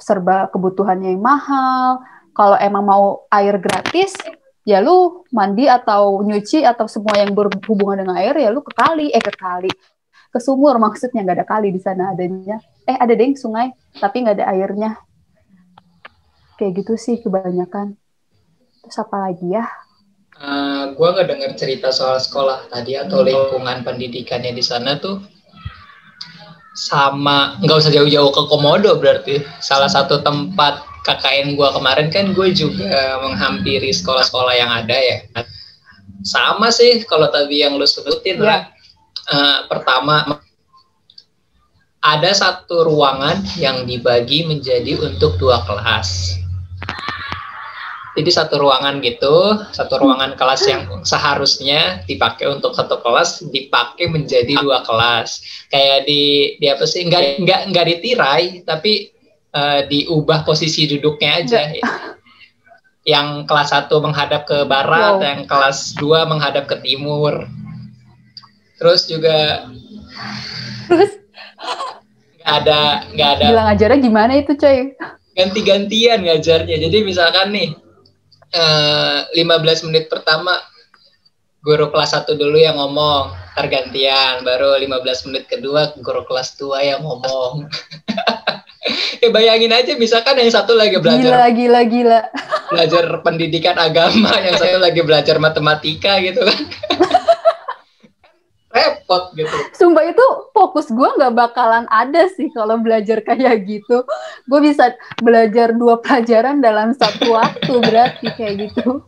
Serba 0.00 0.48
kebutuhannya 0.48 1.12
yang 1.12 1.20
mahal. 1.22 2.00
Kalau 2.32 2.56
emang 2.56 2.84
mau 2.88 3.04
air 3.28 3.60
gratis 3.60 4.16
ya 4.64 4.80
lu 4.80 5.22
mandi 5.28 5.68
atau 5.68 6.24
nyuci 6.24 6.64
atau 6.64 6.88
semua 6.88 7.20
yang 7.20 7.36
berhubungan 7.36 8.00
dengan 8.00 8.16
air 8.16 8.32
ya 8.40 8.48
lu 8.48 8.64
ke 8.64 8.72
kali. 8.72 9.12
Eh 9.12 9.20
ke 9.20 9.36
kali. 9.36 9.68
Ke 10.32 10.40
sumur 10.40 10.80
maksudnya 10.80 11.20
nggak 11.20 11.36
ada 11.44 11.46
kali 11.46 11.68
di 11.68 11.80
sana 11.84 12.16
adanya. 12.16 12.56
Eh 12.88 12.96
ada 12.96 13.12
deh 13.12 13.36
sungai 13.36 13.76
tapi 14.00 14.24
nggak 14.24 14.40
ada 14.40 14.56
airnya 14.56 14.96
kayak 16.56 16.82
gitu 16.82 16.94
sih 16.98 17.20
kebanyakan. 17.20 17.98
Terus 18.84 18.96
apa 19.00 19.16
lagi 19.30 19.48
ya? 19.48 19.64
Uh, 20.34 20.44
eh, 20.44 20.82
gue 20.98 21.08
nggak 21.08 21.28
dengar 21.30 21.50
cerita 21.54 21.88
soal 21.94 22.18
sekolah 22.18 22.66
tadi 22.68 22.98
atau 22.98 23.22
lingkungan 23.22 23.86
pendidikannya 23.86 24.50
di 24.50 24.64
sana 24.66 24.98
tuh 24.98 25.22
sama 26.74 27.54
nggak 27.62 27.78
usah 27.86 27.94
jauh-jauh 27.94 28.34
ke 28.34 28.42
Komodo 28.50 28.98
berarti. 28.98 29.40
Salah 29.62 29.86
satu 29.86 30.20
tempat 30.26 30.82
KKN 31.06 31.54
gue 31.54 31.68
kemarin 31.70 32.08
kan 32.10 32.34
gue 32.34 32.48
juga 32.50 33.22
menghampiri 33.22 33.94
sekolah-sekolah 33.94 34.54
yang 34.58 34.70
ada 34.74 34.96
ya. 34.98 35.18
Sama 36.26 36.74
sih 36.74 37.06
kalau 37.06 37.30
tadi 37.30 37.62
yang 37.62 37.78
lu 37.78 37.86
sebutin 37.86 38.42
ya. 38.42 38.68
Uh, 39.24 39.64
pertama 39.72 40.44
ada 42.04 42.30
satu 42.36 42.84
ruangan 42.84 43.40
yang 43.56 43.88
dibagi 43.88 44.44
menjadi 44.44 45.00
untuk 45.00 45.40
dua 45.40 45.64
kelas. 45.64 46.36
Jadi 48.14 48.30
satu 48.30 48.62
ruangan 48.62 49.02
gitu, 49.02 49.58
satu 49.74 49.98
ruangan 49.98 50.38
kelas 50.38 50.62
yang 50.70 50.82
seharusnya 51.02 52.06
dipakai 52.06 52.46
untuk 52.46 52.70
satu 52.78 53.02
kelas 53.02 53.42
dipakai 53.50 54.06
menjadi 54.06 54.54
dua 54.62 54.86
kelas. 54.86 55.42
Kayak 55.66 56.06
di 56.06 56.54
di 56.62 56.66
apa 56.70 56.86
sih? 56.86 57.02
Enggak 57.02 57.42
enggak 57.42 57.60
enggak 57.66 57.86
ditirai, 57.90 58.62
tapi 58.62 59.10
uh, 59.50 59.82
diubah 59.90 60.46
posisi 60.46 60.86
duduknya 60.86 61.42
aja. 61.42 61.60
Yang 63.04 63.44
kelas 63.44 63.68
satu 63.68 64.00
menghadap 64.00 64.48
ke 64.48 64.64
barat, 64.64 65.20
wow. 65.20 65.28
yang 65.28 65.44
kelas 65.44 65.92
dua 66.00 66.24
menghadap 66.24 66.64
ke 66.64 66.80
timur 66.80 67.44
terus 68.78 69.06
juga 69.06 69.64
terus 70.90 71.12
nggak 72.44 72.56
ada 72.60 72.80
nggak 73.16 73.30
ada 73.38 73.46
bilang 73.48 73.66
ngajarnya 73.72 73.98
gimana 74.02 74.32
itu 74.36 74.52
coy 74.58 74.92
ganti-gantian 75.32 76.20
ngajarnya 76.26 76.76
jadi 76.76 76.98
misalkan 77.00 77.54
nih 77.54 77.68
uh, 78.54 79.26
eh, 79.34 79.42
15 79.42 79.86
menit 79.90 80.06
pertama 80.06 80.54
guru 81.64 81.88
kelas 81.88 82.12
satu 82.14 82.36
dulu 82.36 82.60
yang 82.60 82.76
ngomong 82.76 83.32
tergantian 83.56 84.44
baru 84.44 84.76
15 84.76 85.26
menit 85.30 85.44
kedua 85.48 85.96
guru 85.98 86.22
kelas 86.28 86.56
2 86.60 86.90
yang 86.94 87.00
ngomong. 87.02 87.64
Ya 89.24 89.32
bayangin 89.32 89.72
aja 89.72 89.96
misalkan 89.96 90.36
yang 90.36 90.52
satu 90.52 90.76
lagi 90.76 91.00
belajar 91.00 91.24
gila 91.24 91.48
gila 91.56 91.80
gila. 91.88 92.20
belajar 92.68 93.04
pendidikan 93.24 93.80
agama 93.80 94.28
yang 94.36 94.60
satu 94.60 94.76
lagi 94.76 95.00
belajar 95.00 95.40
matematika 95.40 96.20
gitu 96.20 96.44
kan 96.44 96.60
repot 98.74 99.30
gitu. 99.38 99.54
Sumpah 99.78 100.02
itu 100.02 100.26
fokus 100.50 100.90
gue 100.90 101.08
nggak 101.14 101.30
bakalan 101.38 101.86
ada 101.86 102.26
sih 102.34 102.50
kalau 102.50 102.82
belajar 102.82 103.22
kayak 103.22 103.62
gitu. 103.70 104.02
Gue 104.50 104.60
bisa 104.60 104.98
belajar 105.22 105.70
dua 105.78 106.02
pelajaran 106.02 106.58
dalam 106.58 106.90
satu 106.90 107.30
waktu 107.30 107.70
berarti 107.78 108.26
kayak 108.34 108.54
gitu. 108.68 109.06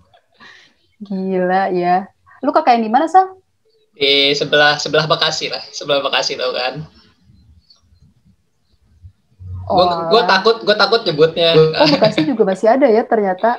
Gila 1.03 1.75
ya. 1.75 2.07
Lu 2.47 2.55
kakak 2.55 2.79
yang 2.79 2.87
di 2.87 2.93
mana 2.95 3.11
sah? 3.11 3.27
Di 3.99 4.37
sebelah 4.39 4.79
sebelah 4.79 5.11
Bekasi 5.11 5.51
lah, 5.51 5.65
sebelah 5.75 5.99
Bekasi 6.07 6.39
tau 6.39 6.55
kan. 6.55 6.87
Oh. 9.67 9.83
Gue 10.15 10.23
takut 10.31 10.63
gue 10.63 10.77
takut 10.79 11.03
nyebutnya. 11.03 11.59
Oh 11.59 11.89
Bekasi 11.91 12.23
juga 12.23 12.47
masih 12.47 12.71
ada 12.71 12.87
ya 12.87 13.03
ternyata. 13.03 13.59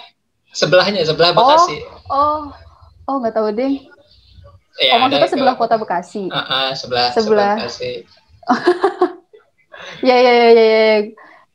Sebelahnya 0.56 1.04
sebelah 1.04 1.36
Bekasi. 1.36 1.84
Oh 2.08 2.48
oh 2.48 2.56
oh 3.12 3.16
nggak 3.20 3.36
tahu 3.36 3.52
deh. 3.52 3.97
Ya, 4.78 4.94
oh 4.94 5.10
maksudnya 5.10 5.30
sebelah 5.30 5.56
ke, 5.58 5.62
kota 5.66 5.76
Bekasi. 5.82 6.30
Uh, 6.30 6.38
uh, 6.38 6.68
sebelah 6.78 7.10
sebelah, 7.10 7.56
Bekasi. 7.58 8.06
ya, 10.08 10.16
ya 10.22 10.32
ya 10.32 10.48
ya 10.54 10.66
ya. 10.66 10.96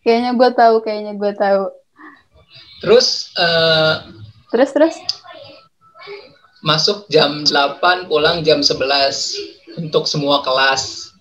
Kayaknya 0.03 0.31
gue 0.35 0.51
tahu, 0.59 0.75
kayaknya 0.83 1.13
gue 1.15 1.33
tahu. 1.39 1.65
Terus 2.83 3.31
uh, 3.39 4.11
terus 4.51 4.71
terus 4.75 4.97
masuk 6.67 7.07
jam 7.07 7.47
8, 7.47 8.11
pulang 8.11 8.43
jam 8.43 8.59
11 8.59 9.79
untuk 9.79 10.11
semua 10.11 10.43
kelas. 10.43 11.15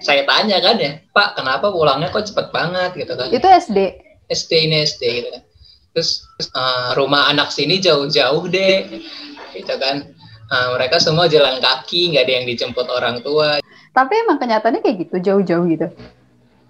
Saya 0.00 0.22
tanya 0.24 0.62
kan 0.62 0.78
ya, 0.78 1.02
Pak, 1.10 1.34
kenapa 1.34 1.74
pulangnya 1.74 2.14
kok 2.14 2.30
cepet 2.30 2.54
banget 2.54 2.94
gitu 2.94 3.12
kan? 3.18 3.26
Itu 3.28 3.44
SD. 3.44 3.78
SD 4.30 4.50
ini 4.70 4.86
SD 4.86 5.02
gitu 5.18 5.28
kan. 5.34 5.42
Terus 5.98 6.22
uh, 6.54 6.94
rumah 6.94 7.26
anak 7.26 7.50
sini 7.50 7.82
jauh-jauh 7.82 8.46
deh, 8.46 8.86
gitu 9.50 9.74
kan 9.82 10.19
Nah, 10.50 10.74
mereka 10.74 10.98
semua 10.98 11.30
jalan 11.30 11.62
kaki, 11.62 12.10
nggak 12.10 12.26
ada 12.26 12.32
yang 12.42 12.46
dijemput 12.50 12.86
orang 12.90 13.22
tua. 13.22 13.62
Tapi 13.94 14.12
emang 14.26 14.42
kenyataannya 14.42 14.82
kayak 14.82 14.96
gitu, 15.06 15.16
jauh-jauh 15.22 15.66
gitu. 15.70 15.86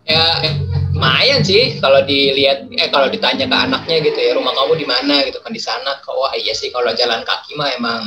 Ya, 0.05 0.21
lumayan 0.93 1.40
sih 1.40 1.81
kalau 1.81 2.05
dilihat, 2.05 2.69
eh 2.77 2.88
kalau 2.93 3.09
ditanya 3.09 3.49
ke 3.49 3.57
anaknya 3.57 3.97
gitu 4.05 4.21
ya, 4.21 4.37
rumah 4.37 4.53
kamu 4.53 4.85
di 4.85 4.87
mana 4.88 5.25
gitu 5.25 5.40
kan 5.40 5.53
di 5.53 5.62
sana. 5.62 5.97
Kok 6.05 6.12
wah 6.12 6.33
iya 6.37 6.53
sih 6.53 6.69
kalau 6.69 6.93
jalan 6.93 7.25
kaki 7.25 7.57
mah 7.57 7.69
emang 7.73 8.03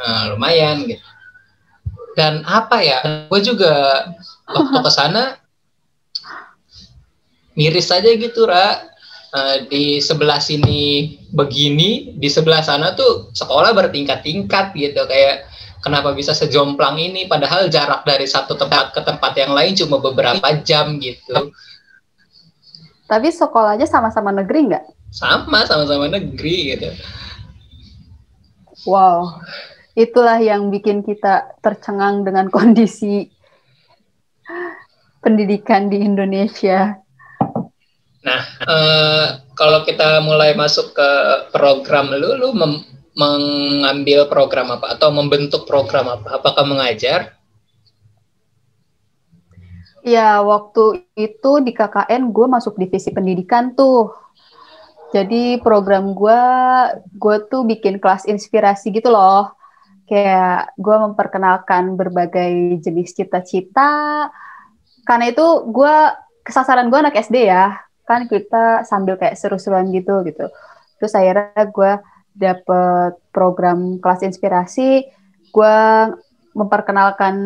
uh, 0.00 0.24
lumayan 0.32 0.88
gitu. 0.88 1.04
Dan 2.16 2.44
apa 2.48 2.80
ya, 2.80 3.28
gue 3.28 3.40
juga 3.44 3.72
waktu 4.48 4.80
ke 4.80 4.90
sana 4.92 5.36
miris 7.52 7.92
aja 7.92 8.08
gitu, 8.08 8.48
Ra 8.48 8.91
uh, 9.32 9.56
di 9.66 9.98
sebelah 9.98 10.38
sini 10.38 11.16
begini, 11.32 12.16
di 12.16 12.28
sebelah 12.28 12.62
sana 12.62 12.92
tuh 12.92 13.32
sekolah 13.32 13.72
bertingkat-tingkat 13.72 14.76
gitu 14.76 15.02
kayak 15.08 15.48
kenapa 15.82 16.14
bisa 16.14 16.30
sejomplang 16.32 16.96
ini 16.96 17.26
padahal 17.26 17.66
jarak 17.66 18.06
dari 18.06 18.24
satu 18.24 18.54
tempat 18.54 18.94
ke 18.94 19.00
tempat 19.02 19.32
yang 19.34 19.52
lain 19.52 19.74
cuma 19.74 19.98
beberapa 19.98 20.46
jam 20.62 20.96
gitu. 21.02 21.50
Tapi 23.10 23.28
sekolahnya 23.28 23.84
sama-sama 23.84 24.32
negeri 24.32 24.72
nggak? 24.72 24.84
Sama, 25.12 25.68
sama-sama 25.68 26.08
negeri 26.08 26.72
gitu. 26.72 26.88
Wow, 28.88 29.36
itulah 29.92 30.40
yang 30.40 30.72
bikin 30.72 31.04
kita 31.04 31.54
tercengang 31.60 32.24
dengan 32.24 32.48
kondisi 32.48 33.28
pendidikan 35.22 35.92
di 35.92 36.00
Indonesia. 36.00 37.01
Nah, 38.22 38.42
uh, 38.62 39.26
kalau 39.58 39.82
kita 39.82 40.22
mulai 40.22 40.54
masuk 40.54 40.94
ke 40.94 41.10
program 41.50 42.14
lu, 42.14 42.38
lu 42.38 42.54
mengambil 43.18 44.30
program 44.30 44.70
apa 44.78 44.94
atau 44.94 45.10
membentuk 45.10 45.66
program 45.66 46.06
apa? 46.06 46.38
Apakah 46.38 46.62
mengajar? 46.62 47.34
Ya, 50.02 50.42
waktu 50.42 51.06
itu 51.14 51.62
di 51.62 51.70
KKN 51.74 52.30
gue 52.34 52.46
masuk 52.46 52.78
divisi 52.78 53.10
pendidikan 53.10 53.74
tuh. 53.74 54.14
Jadi 55.12 55.60
program 55.60 56.14
gue, 56.14 56.42
gue 57.18 57.36
tuh 57.50 57.62
bikin 57.66 57.98
kelas 57.98 58.26
inspirasi 58.26 58.90
gitu 58.94 59.10
loh. 59.10 59.50
Kayak 60.06 60.74
gue 60.78 60.96
memperkenalkan 61.10 61.94
berbagai 61.94 62.82
jenis 62.82 63.14
cita-cita. 63.14 64.30
Karena 65.06 65.30
itu 65.30 65.46
gue, 65.70 65.94
kesasaran 66.46 66.90
gue 66.90 66.98
anak 66.98 67.18
SD 67.18 67.46
ya 67.46 67.91
kan 68.08 68.26
kita 68.26 68.82
sambil 68.86 69.16
kayak 69.16 69.38
seru-seruan 69.38 69.88
gitu 69.94 70.22
gitu. 70.26 70.48
Terus 70.98 71.12
akhirnya 71.14 71.64
gue 71.70 71.92
dapet 72.32 73.12
program 73.30 74.00
kelas 74.00 74.24
inspirasi 74.24 75.04
gue 75.52 75.78
memperkenalkan 76.56 77.36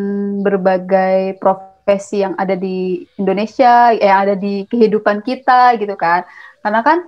berbagai 0.43 1.39
profesi 1.43 2.23
yang 2.23 2.39
ada 2.39 2.55
di 2.55 3.03
Indonesia 3.19 3.95
yang 3.95 4.27
ada 4.27 4.35
di 4.39 4.67
kehidupan 4.67 5.23
kita 5.27 5.75
gitu 5.79 5.95
kan. 5.99 6.23
Karena 6.63 6.81
kan 6.83 6.99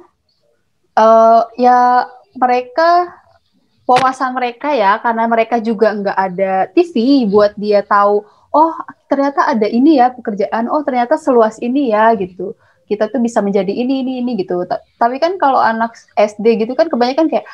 uh, 0.98 1.42
ya 1.54 2.06
mereka 2.38 3.18
wawasan 3.88 4.36
mereka 4.36 4.76
ya 4.76 5.00
karena 5.00 5.24
mereka 5.24 5.56
juga 5.64 5.96
nggak 5.96 6.18
ada 6.18 6.68
TV 6.76 7.24
buat 7.24 7.56
dia 7.56 7.80
tahu 7.80 8.20
oh 8.52 8.72
ternyata 9.08 9.48
ada 9.48 9.64
ini 9.64 9.96
ya 9.96 10.12
pekerjaan 10.12 10.68
oh 10.68 10.84
ternyata 10.84 11.16
seluas 11.16 11.56
ini 11.64 11.88
ya 11.96 12.12
gitu 12.20 12.52
kita 12.88 13.12
tuh 13.12 13.20
bisa 13.20 13.44
menjadi 13.44 13.70
ini 13.70 14.00
ini 14.02 14.12
ini 14.24 14.32
gitu. 14.40 14.64
Tapi 14.96 15.16
kan 15.20 15.36
kalau 15.36 15.60
anak 15.60 15.94
SD 16.16 16.64
gitu 16.64 16.72
kan 16.72 16.88
kebanyakan 16.88 17.28
kayak 17.28 17.44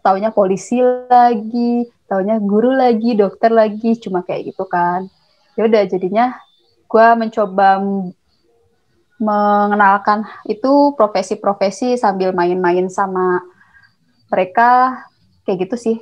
taunya 0.00 0.32
polisi 0.32 0.80
lagi, 1.06 1.86
taunya 2.08 2.40
guru 2.40 2.72
lagi, 2.72 3.12
dokter 3.12 3.52
lagi, 3.52 4.00
cuma 4.00 4.24
kayak 4.24 4.56
gitu 4.56 4.64
kan. 4.64 5.06
Ya 5.54 5.68
udah 5.68 5.84
jadinya 5.84 6.40
gue 6.88 7.06
mencoba 7.20 7.84
mengenalkan 9.18 10.24
itu 10.46 10.94
profesi-profesi 10.94 11.98
sambil 11.98 12.32
main-main 12.32 12.86
sama 12.88 13.42
mereka 14.30 15.02
kayak 15.44 15.68
gitu 15.68 15.76
sih. 15.76 15.98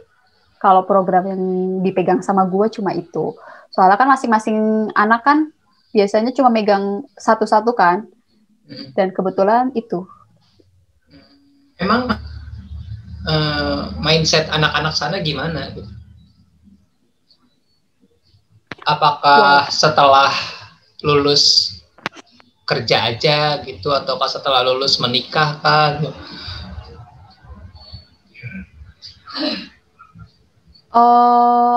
kalau 0.56 0.88
program 0.88 1.28
yang 1.28 1.42
dipegang 1.84 2.24
sama 2.24 2.48
gue 2.48 2.66
cuma 2.72 2.96
itu 2.96 3.36
soalnya 3.76 4.00
kan 4.00 4.08
masing-masing 4.08 4.88
anak 4.96 5.20
kan 5.20 5.52
biasanya 5.92 6.32
cuma 6.32 6.48
megang 6.52 7.04
satu-satu 7.16 7.72
kan. 7.76 8.08
Dan 8.94 9.14
kebetulan 9.14 9.70
itu. 9.74 10.06
Emang 11.76 12.08
uh, 13.28 13.80
mindset 14.00 14.48
anak-anak 14.48 14.94
sana 14.96 15.20
gimana 15.20 15.70
apakah 18.86 19.66
setelah 19.68 20.30
lulus 21.02 21.76
kerja 22.64 23.10
aja 23.12 23.60
gitu? 23.66 23.90
Ataukah 23.92 24.30
setelah 24.30 24.62
lulus 24.62 24.96
menikah 25.02 25.58
kan 25.60 26.06
Uh, 30.96 31.76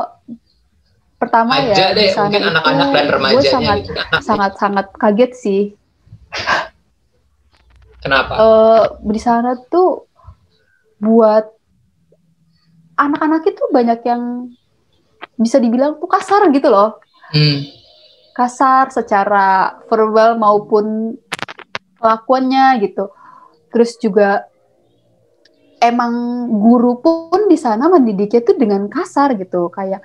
pertama 1.20 1.60
Aja 1.60 1.92
ya 1.92 1.98
deh, 1.98 2.08
mungkin 2.16 2.56
anak-anak 2.56 2.88
dan 2.96 3.06
remaja 3.12 3.50
sangat 3.52 3.78
gitu. 3.84 3.92
sangat 4.24 4.52
sangat 4.56 4.88
kaget 4.96 5.32
sih 5.36 5.62
kenapa? 8.04 8.34
Uh, 8.36 8.84
di 9.06 9.20
sana 9.20 9.56
tuh 9.70 10.08
buat 11.00 11.48
anak-anak 13.00 13.48
itu 13.48 13.64
banyak 13.72 14.00
yang 14.04 14.52
bisa 15.40 15.60
dibilang 15.64 15.96
tuh 16.00 16.10
kasar 16.12 16.52
gitu 16.52 16.68
loh. 16.68 17.00
Hmm. 17.30 17.62
kasar 18.34 18.88
secara 18.90 19.76
verbal 19.92 20.40
maupun 20.40 21.14
kelakuannya 22.00 22.80
gitu. 22.88 23.12
Terus 23.68 24.00
juga 24.00 24.48
emang 25.84 26.48
guru 26.48 27.04
pun 27.04 27.52
di 27.52 27.60
sana 27.60 27.92
mendidiknya 27.92 28.40
tuh 28.40 28.56
dengan 28.56 28.88
kasar 28.88 29.36
gitu. 29.36 29.68
Kayak 29.68 30.00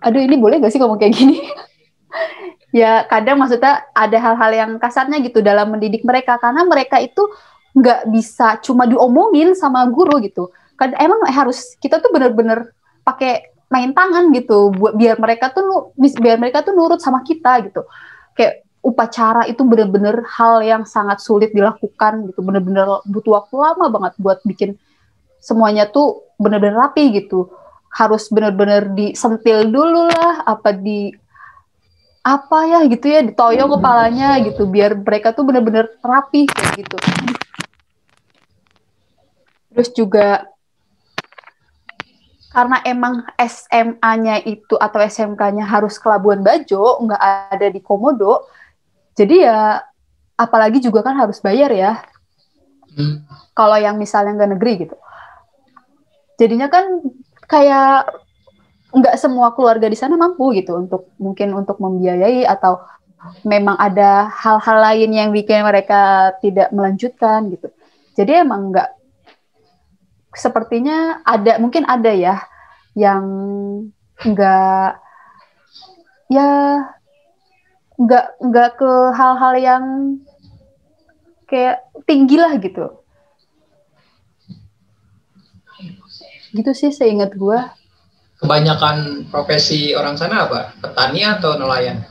aduh 0.00 0.22
ini 0.24 0.40
boleh 0.40 0.62
gak 0.62 0.70
sih 0.70 0.80
ngomong 0.80 0.98
kayak 0.98 1.14
gini 1.14 1.42
ya 2.74 3.04
kadang 3.08 3.40
maksudnya 3.40 3.88
ada 3.96 4.18
hal-hal 4.20 4.50
yang 4.52 4.70
kasarnya 4.76 5.18
gitu 5.24 5.40
dalam 5.40 5.72
mendidik 5.72 6.04
mereka. 6.04 6.36
Karena 6.36 6.64
mereka 6.64 7.00
itu 7.00 7.22
nggak 7.76 8.10
bisa 8.10 8.58
cuma 8.64 8.84
diomongin 8.88 9.54
sama 9.54 9.86
guru 9.88 10.20
gitu. 10.24 10.52
Kan 10.78 10.94
emang 10.96 11.26
harus 11.30 11.74
kita 11.80 11.98
tuh 11.98 12.10
bener-bener 12.14 12.72
pakai 13.02 13.50
main 13.68 13.92
tangan 13.92 14.32
gitu 14.32 14.72
buat 14.72 14.96
biar 14.96 15.20
mereka 15.20 15.52
tuh 15.52 15.92
biar 15.96 16.40
mereka 16.40 16.64
tuh 16.64 16.72
nurut 16.72 17.00
sama 17.00 17.20
kita 17.24 17.68
gitu. 17.68 17.84
Kayak 18.36 18.64
upacara 18.78 19.44
itu 19.50 19.66
bener-bener 19.66 20.22
hal 20.38 20.62
yang 20.64 20.82
sangat 20.88 21.20
sulit 21.20 21.52
dilakukan 21.52 22.32
gitu. 22.32 22.40
Bener-bener 22.40 23.04
butuh 23.08 23.42
waktu 23.42 23.54
lama 23.58 23.86
banget 23.92 24.12
buat 24.20 24.38
bikin 24.46 24.78
semuanya 25.42 25.88
tuh 25.90 26.24
bener-bener 26.40 26.78
rapi 26.78 27.12
gitu. 27.12 27.50
Harus 27.88 28.28
bener-bener 28.28 28.92
disentil 28.92 29.68
dulu 29.68 30.08
lah 30.12 30.44
apa 30.44 30.76
di 30.76 31.10
apa 32.28 32.58
ya 32.68 32.80
gitu 32.92 33.08
ya 33.08 33.24
ditoyong 33.24 33.80
kepalanya 33.80 34.36
gitu 34.44 34.68
biar 34.68 35.00
mereka 35.00 35.32
tuh 35.32 35.48
bener-bener 35.48 35.88
rapi 36.04 36.44
kayak 36.44 36.84
gitu 36.84 36.96
terus 39.72 39.88
juga 39.96 40.44
karena 42.48 42.80
emang 42.82 43.22
SMA-nya 43.38 44.42
itu 44.42 44.74
atau 44.74 44.98
SMK-nya 44.98 45.68
harus 45.68 46.00
ke 46.00 46.08
Labuan 46.08 46.40
Bajo, 46.40 46.98
nggak 47.04 47.22
ada 47.54 47.68
di 47.68 47.78
Komodo, 47.78 48.48
jadi 49.14 49.36
ya 49.46 49.58
apalagi 50.34 50.82
juga 50.82 51.04
kan 51.06 51.14
harus 51.14 51.38
bayar 51.38 51.70
ya. 51.70 52.02
Hmm. 52.98 53.22
Kalau 53.54 53.78
yang 53.78 53.94
misalnya 54.00 54.34
nggak 54.34 54.52
negeri 54.58 54.72
gitu. 54.88 54.96
Jadinya 56.40 56.66
kan 56.66 57.04
kayak 57.46 58.10
nggak 58.88 59.16
semua 59.20 59.52
keluarga 59.52 59.84
di 59.84 59.98
sana 59.98 60.16
mampu 60.16 60.56
gitu 60.56 60.80
untuk 60.80 61.12
mungkin 61.20 61.52
untuk 61.52 61.76
membiayai 61.76 62.48
atau 62.48 62.80
memang 63.44 63.76
ada 63.76 64.30
hal-hal 64.32 64.78
lain 64.80 65.10
yang 65.12 65.30
bikin 65.34 65.66
mereka 65.66 66.32
tidak 66.40 66.72
melanjutkan 66.72 67.52
gitu. 67.52 67.68
Jadi 68.16 68.42
emang 68.46 68.72
nggak 68.72 68.88
sepertinya 70.32 71.20
ada 71.26 71.58
mungkin 71.58 71.84
ada 71.84 72.12
ya 72.14 72.36
yang 72.94 73.24
nggak 74.22 74.90
ya 76.30 76.48
nggak 77.98 78.26
nggak 78.38 78.70
ke 78.78 78.92
hal-hal 79.18 79.54
yang 79.58 79.84
kayak 81.48 81.82
tinggi 82.06 82.36
lah 82.38 82.54
gitu 82.60 82.86
gitu 86.54 86.70
sih 86.72 86.92
seingat 86.92 87.34
gue 87.34 87.58
kebanyakan 88.38 89.26
profesi 89.28 89.92
orang 89.98 90.14
sana 90.14 90.46
apa? 90.46 90.72
Petani 90.78 91.26
atau 91.26 91.58
nelayan? 91.58 92.02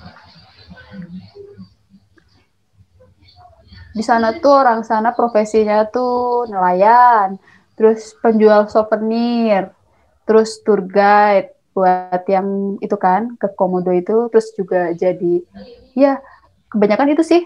Di 3.98 4.04
sana 4.06 4.38
tuh 4.38 4.62
orang 4.62 4.86
sana 4.86 5.16
profesinya 5.16 5.88
tuh 5.90 6.46
nelayan 6.46 7.42
terus 7.78 8.14
penjual 8.22 8.66
souvenir 8.70 9.70
terus 10.26 10.60
tour 10.66 10.82
guide 10.86 11.54
buat 11.78 12.26
yang 12.26 12.82
itu 12.82 12.98
kan 12.98 13.38
ke 13.38 13.54
komodo 13.54 13.94
itu 13.94 14.34
terus 14.34 14.50
juga 14.58 14.92
jadi 14.98 15.46
ya 15.94 16.18
kebanyakan 16.74 17.14
itu 17.14 17.24
sih. 17.24 17.44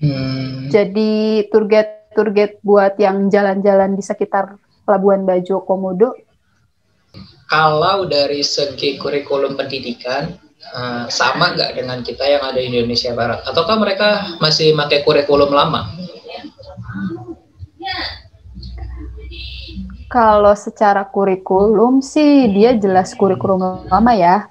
Hmm. 0.00 0.72
jadi 0.72 1.44
tour 1.52 1.68
guide 1.68 2.08
tour 2.16 2.32
guide 2.32 2.56
buat 2.64 2.96
yang 2.96 3.28
jalan-jalan 3.28 3.92
di 3.92 4.00
sekitar 4.00 4.56
Labuan 4.88 5.28
Bajo 5.28 5.60
Komodo 5.68 6.16
kalau 7.50 8.06
dari 8.06 8.46
segi 8.46 8.94
kurikulum 8.96 9.58
pendidikan 9.58 10.30
uh, 10.70 11.10
sama 11.10 11.58
nggak 11.58 11.74
dengan 11.74 12.00
kita 12.06 12.22
yang 12.22 12.46
ada 12.46 12.62
di 12.62 12.70
Indonesia 12.70 13.10
Barat 13.10 13.42
ataukah 13.42 13.76
mereka 13.76 14.38
masih 14.38 14.72
pakai 14.78 15.02
kurikulum 15.02 15.50
lama 15.50 15.90
kalau 20.10 20.58
secara 20.58 21.06
kurikulum 21.06 22.02
sih 22.02 22.50
dia 22.50 22.74
jelas 22.74 23.14
kurikulum 23.14 23.86
lama 23.86 24.12
ya. 24.18 24.50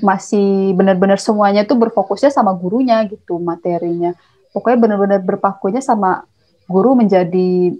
Masih 0.00 0.72
benar-benar 0.72 1.20
semuanya 1.20 1.68
tuh 1.68 1.76
berfokusnya 1.76 2.32
sama 2.32 2.56
gurunya 2.56 3.04
gitu 3.04 3.36
materinya. 3.36 4.16
Pokoknya 4.56 4.80
benar-benar 4.80 5.20
berpakunya 5.20 5.84
sama 5.84 6.24
guru 6.64 6.96
menjadi 6.96 7.76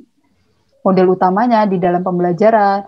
model 0.85 1.17
utamanya 1.17 1.65
di 1.65 1.81
dalam 1.81 2.05
pembelajaran. 2.05 2.85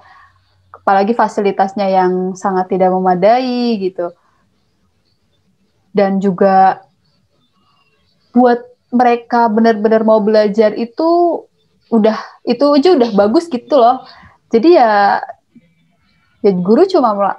Apalagi 0.87 1.19
fasilitasnya 1.19 1.91
yang 1.91 2.39
sangat 2.39 2.71
tidak 2.71 2.95
memadai 2.95 3.75
gitu. 3.83 4.15
Dan 5.91 6.23
juga 6.23 6.87
buat 8.31 8.63
mereka 8.95 9.51
benar-benar 9.51 10.07
mau 10.07 10.23
belajar 10.23 10.71
itu 10.79 11.43
udah 11.91 12.19
itu 12.47 12.63
aja 12.63 12.95
udah 12.99 13.11
bagus 13.15 13.47
gitu 13.47 13.79
loh 13.79 14.03
jadi 14.51 14.69
ya 14.79 14.93
ya 16.43 16.53
guru 16.55 16.83
cuma 16.87 17.39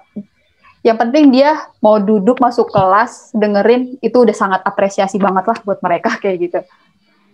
yang 0.83 0.95
penting 0.95 1.36
dia 1.36 1.67
mau 1.83 1.99
duduk 1.99 2.39
masuk 2.39 2.71
kelas 2.71 3.36
dengerin 3.36 3.99
itu 3.99 4.15
udah 4.15 4.36
sangat 4.36 4.63
apresiasi 4.63 5.19
banget 5.19 5.43
lah 5.43 5.60
buat 5.67 5.79
mereka 5.83 6.15
kayak 6.23 6.38
gitu 6.47 6.60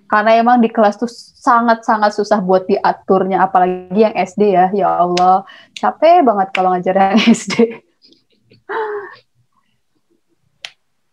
karena 0.07 0.37
emang 0.37 0.61
di 0.61 0.69
kelas 0.69 0.99
tuh 0.99 1.09
sangat-sangat 1.13 2.13
susah 2.13 2.39
buat 2.43 2.67
diaturnya 2.69 3.43
apalagi 3.43 3.97
yang 3.97 4.13
SD 4.13 4.41
ya 4.53 4.67
ya 4.71 4.89
Allah 4.99 5.47
capek 5.73 6.21
banget 6.23 6.47
kalau 6.53 6.71
ngajar 6.75 6.95
yang 6.95 7.19
SD 7.39 7.53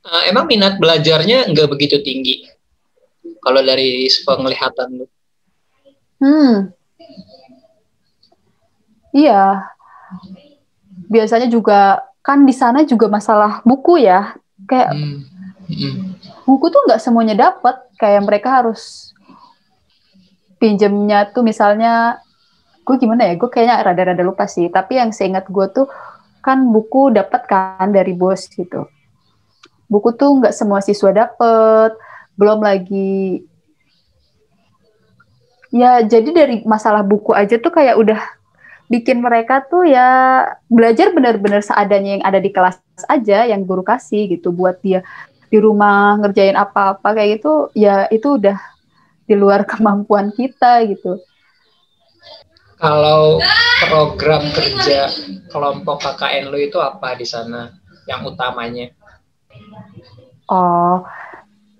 uh, 0.04 0.22
emang 0.28 0.44
minat 0.50 0.76
belajarnya 0.76 1.48
nggak 1.50 1.68
begitu 1.70 2.02
tinggi 2.02 2.44
kalau 3.40 3.64
dari 3.64 4.04
penglihatan 4.26 5.00
lu 5.00 5.06
Hmm. 6.20 6.76
Iya. 9.16 9.64
Biasanya 11.10 11.48
juga 11.48 12.04
kan 12.20 12.44
di 12.44 12.52
sana 12.52 12.84
juga 12.84 13.08
masalah 13.08 13.64
buku 13.64 14.04
ya. 14.04 14.36
Kayak 14.68 14.92
hmm. 14.92 15.16
Hmm. 15.66 15.96
Buku 16.50 16.66
tuh 16.74 16.82
nggak 16.90 16.98
semuanya 16.98 17.38
dapat. 17.38 17.78
Kayak 17.94 18.26
mereka 18.26 18.58
harus 18.58 19.14
pinjemnya 20.58 21.30
tuh 21.30 21.46
misalnya 21.46 22.18
gue 22.82 22.96
gimana 22.98 23.30
ya? 23.30 23.38
Gue 23.38 23.46
kayaknya 23.46 23.86
rada-rada 23.86 24.22
lupa 24.26 24.50
sih. 24.50 24.66
Tapi 24.66 24.98
yang 24.98 25.14
seingat 25.14 25.46
gue 25.46 25.66
tuh 25.70 25.86
kan 26.42 26.58
buku 26.74 27.14
dapat 27.14 27.46
kan 27.46 27.94
dari 27.94 28.18
bos 28.18 28.50
gitu. 28.50 28.90
Buku 29.86 30.18
tuh 30.18 30.42
nggak 30.42 30.54
semua 30.54 30.82
siswa 30.82 31.14
dapat. 31.14 31.94
Belum 32.34 32.58
lagi 32.58 33.46
ya 35.70 36.02
jadi 36.02 36.30
dari 36.34 36.56
masalah 36.66 37.06
buku 37.06 37.30
aja 37.30 37.54
tuh 37.62 37.70
kayak 37.70 37.94
udah 37.94 38.20
bikin 38.90 39.22
mereka 39.22 39.62
tuh 39.62 39.86
ya 39.86 40.42
belajar 40.66 41.14
benar-benar 41.14 41.62
seadanya 41.62 42.18
yang 42.18 42.24
ada 42.26 42.42
di 42.42 42.50
kelas 42.50 42.82
aja 43.06 43.46
yang 43.46 43.62
guru 43.62 43.86
kasih 43.86 44.26
gitu 44.26 44.50
buat 44.50 44.82
dia 44.82 45.06
di 45.50 45.58
rumah 45.58 46.16
ngerjain 46.22 46.54
apa-apa 46.54 47.10
kayak 47.10 47.42
gitu 47.42 47.74
ya 47.74 48.06
itu 48.08 48.38
udah 48.38 48.56
di 49.26 49.34
luar 49.34 49.66
kemampuan 49.70 50.30
kita 50.30 50.86
gitu. 50.86 51.18
Kalau 52.80 53.36
program 53.92 54.40
kerja 54.56 55.12
kelompok 55.52 56.00
KKN 56.00 56.48
lu 56.48 56.56
itu 56.56 56.80
apa 56.80 57.12
di 57.12 57.28
sana 57.28 57.76
yang 58.08 58.24
utamanya? 58.24 58.88
Oh, 60.48 61.04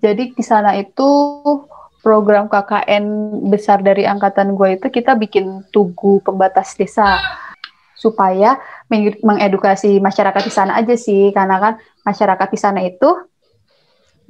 jadi 0.04 0.36
di 0.36 0.44
sana 0.44 0.76
itu 0.76 1.08
program 2.04 2.52
KKN 2.52 3.04
besar 3.48 3.80
dari 3.80 4.04
angkatan 4.04 4.52
gue 4.52 4.76
itu 4.76 4.86
kita 4.92 5.16
bikin 5.16 5.64
tugu 5.72 6.20
pembatas 6.20 6.76
desa 6.76 7.16
supaya 7.96 8.56
mengedukasi 9.20 10.00
masyarakat 10.00 10.42
di 10.48 10.52
sana 10.52 10.80
aja 10.80 10.96
sih 10.96 11.28
karena 11.36 11.60
kan 11.60 11.74
masyarakat 12.04 12.48
di 12.48 12.58
sana 12.58 12.80
itu 12.80 13.08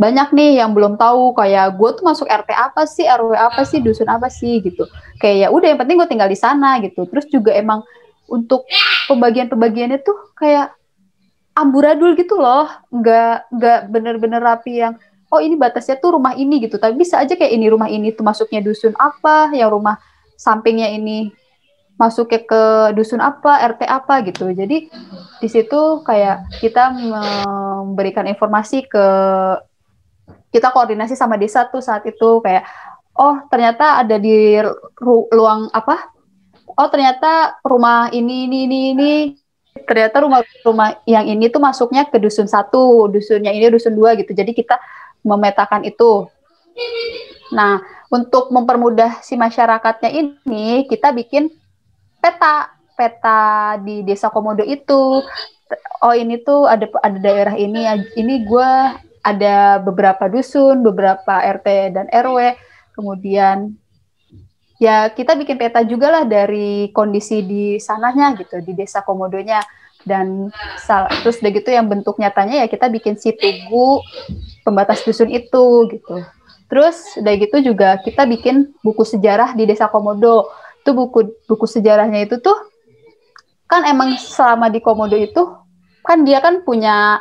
banyak 0.00 0.32
nih 0.32 0.64
yang 0.64 0.72
belum 0.72 0.96
tahu 0.96 1.36
kayak 1.36 1.76
gue 1.76 1.90
tuh 1.92 2.04
masuk 2.08 2.24
RT 2.24 2.56
apa 2.56 2.88
sih 2.88 3.04
RW 3.04 3.36
apa 3.36 3.68
sih 3.68 3.84
dusun 3.84 4.08
apa 4.08 4.32
sih 4.32 4.64
gitu. 4.64 4.88
Kayak 5.20 5.36
ya 5.36 5.48
udah 5.52 5.66
yang 5.68 5.78
penting 5.84 6.00
gue 6.00 6.08
tinggal 6.08 6.30
di 6.32 6.40
sana 6.40 6.80
gitu. 6.80 7.04
Terus 7.04 7.28
juga 7.28 7.52
emang 7.52 7.84
untuk 8.24 8.64
pembagian-pembagiannya 9.12 10.00
tuh 10.00 10.32
kayak 10.40 10.72
amburadul 11.52 12.16
gitu 12.16 12.40
loh. 12.40 12.64
Nggak 12.88 13.52
nggak 13.52 13.80
bener-bener 13.92 14.40
rapi 14.40 14.80
yang 14.80 14.96
oh 15.28 15.44
ini 15.44 15.60
batasnya 15.60 16.00
tuh 16.00 16.16
rumah 16.16 16.32
ini 16.32 16.64
gitu. 16.64 16.80
Tapi 16.80 16.96
bisa 16.96 17.20
aja 17.20 17.36
kayak 17.36 17.52
ini 17.52 17.68
rumah 17.68 17.92
ini 17.92 18.16
tuh 18.16 18.24
masuknya 18.24 18.64
dusun 18.64 18.96
apa 18.96 19.52
yang 19.52 19.68
rumah 19.68 20.00
sampingnya 20.40 20.88
ini 20.96 21.28
masuknya 22.00 22.40
ke 22.48 22.62
dusun 22.96 23.20
apa 23.20 23.60
RT 23.76 23.84
apa 23.84 24.24
gitu. 24.24 24.48
Jadi 24.48 24.88
di 25.44 25.48
situ 25.52 26.00
kayak 26.08 26.56
kita 26.64 26.88
memberikan 26.88 28.24
informasi 28.24 28.88
ke 28.88 29.04
kita 30.50 30.74
koordinasi 30.74 31.14
sama 31.14 31.38
desa 31.38 31.66
tuh 31.70 31.82
saat 31.82 32.02
itu 32.06 32.42
kayak 32.42 32.66
oh 33.14 33.38
ternyata 33.50 34.02
ada 34.02 34.18
di 34.18 34.58
ru 34.98 35.26
luang 35.30 35.70
apa? 35.70 36.10
Oh 36.74 36.88
ternyata 36.90 37.58
rumah 37.62 38.10
ini 38.10 38.46
ini 38.46 38.58
ini 38.66 38.78
ini. 38.94 39.12
Ternyata 39.70 40.22
rumah-rumah 40.26 41.02
yang 41.06 41.26
ini 41.30 41.46
tuh 41.50 41.62
masuknya 41.62 42.06
ke 42.06 42.18
dusun 42.18 42.50
satu 42.50 43.06
dusunnya 43.06 43.54
ini 43.54 43.70
dusun 43.70 43.94
dua 43.94 44.18
gitu. 44.18 44.34
Jadi 44.34 44.54
kita 44.54 44.78
memetakan 45.22 45.86
itu. 45.86 46.26
Nah 47.54 47.82
untuk 48.10 48.50
mempermudah 48.50 49.22
si 49.22 49.38
masyarakatnya 49.38 50.10
ini 50.10 50.86
kita 50.90 51.14
bikin 51.14 51.50
peta 52.18 52.74
peta 52.98 53.78
di 53.82 54.02
desa 54.02 54.30
komodo 54.30 54.66
itu. 54.66 55.22
Oh 56.02 56.14
ini 56.14 56.42
tuh 56.42 56.66
ada 56.66 56.90
ada 56.98 57.18
daerah 57.22 57.54
ini 57.54 57.86
ini 58.18 58.42
gue 58.42 58.70
ada 59.20 59.80
beberapa 59.80 60.28
dusun, 60.28 60.80
beberapa 60.80 61.40
RT 61.40 61.68
dan 61.92 62.06
RW, 62.08 62.56
kemudian 62.96 63.76
ya 64.80 65.12
kita 65.12 65.36
bikin 65.36 65.60
peta 65.60 65.84
juga 65.84 66.08
lah 66.08 66.24
dari 66.24 66.88
kondisi 66.96 67.44
di 67.44 67.76
sananya 67.76 68.32
gitu, 68.40 68.64
di 68.64 68.72
desa 68.72 69.04
Komodonya 69.04 69.60
dan 70.08 70.48
terus 71.20 71.44
udah 71.44 71.52
gitu 71.52 71.68
yang 71.68 71.84
bentuk 71.84 72.16
nyatanya 72.16 72.64
ya 72.64 72.66
kita 72.72 72.88
bikin 72.88 73.20
si 73.20 73.36
tugu 73.36 74.00
pembatas 74.64 75.04
dusun 75.04 75.28
itu 75.28 75.92
gitu. 75.92 76.24
Terus 76.70 77.18
udah 77.18 77.34
gitu 77.36 77.56
juga 77.60 77.98
kita 78.00 78.24
bikin 78.24 78.72
buku 78.80 79.02
sejarah 79.04 79.52
di 79.52 79.68
desa 79.68 79.90
Komodo. 79.90 80.48
Itu 80.80 80.96
buku 80.96 81.44
buku 81.44 81.66
sejarahnya 81.68 82.24
itu 82.24 82.40
tuh 82.40 82.56
kan 83.68 83.84
emang 83.84 84.16
selama 84.16 84.72
di 84.72 84.80
Komodo 84.80 85.18
itu 85.18 85.44
kan 86.00 86.24
dia 86.24 86.40
kan 86.40 86.64
punya 86.64 87.20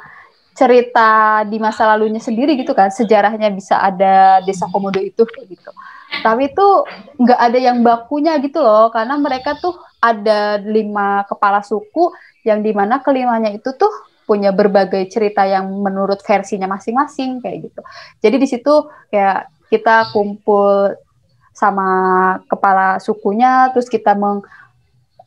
cerita 0.60 1.42
di 1.48 1.56
masa 1.56 1.88
lalunya 1.88 2.20
sendiri 2.20 2.60
gitu 2.60 2.76
kan 2.76 2.92
sejarahnya 2.92 3.48
bisa 3.48 3.80
ada 3.80 4.44
desa 4.44 4.68
komodo 4.68 5.00
itu 5.00 5.24
gitu. 5.24 5.72
Tapi 6.20 6.52
itu 6.52 6.68
nggak 7.16 7.40
ada 7.40 7.60
yang 7.60 7.80
bakunya 7.80 8.36
gitu 8.44 8.60
loh 8.60 8.92
karena 8.92 9.16
mereka 9.16 9.56
tuh 9.56 9.80
ada 10.04 10.60
lima 10.60 11.24
kepala 11.32 11.64
suku 11.64 12.12
yang 12.44 12.60
di 12.60 12.76
mana 12.76 13.00
kelimanya 13.00 13.56
itu 13.56 13.72
tuh 13.80 13.92
punya 14.28 14.52
berbagai 14.52 15.08
cerita 15.08 15.48
yang 15.48 15.72
menurut 15.80 16.20
versinya 16.28 16.68
masing-masing 16.68 17.40
kayak 17.40 17.72
gitu. 17.72 17.82
Jadi 18.20 18.36
di 18.36 18.48
situ 18.52 18.74
kayak 19.16 19.48
kita 19.72 20.12
kumpul 20.12 20.92
sama 21.56 21.90
kepala 22.52 23.00
sukunya 23.00 23.72
terus 23.72 23.88
kita 23.88 24.12
meng 24.12 24.44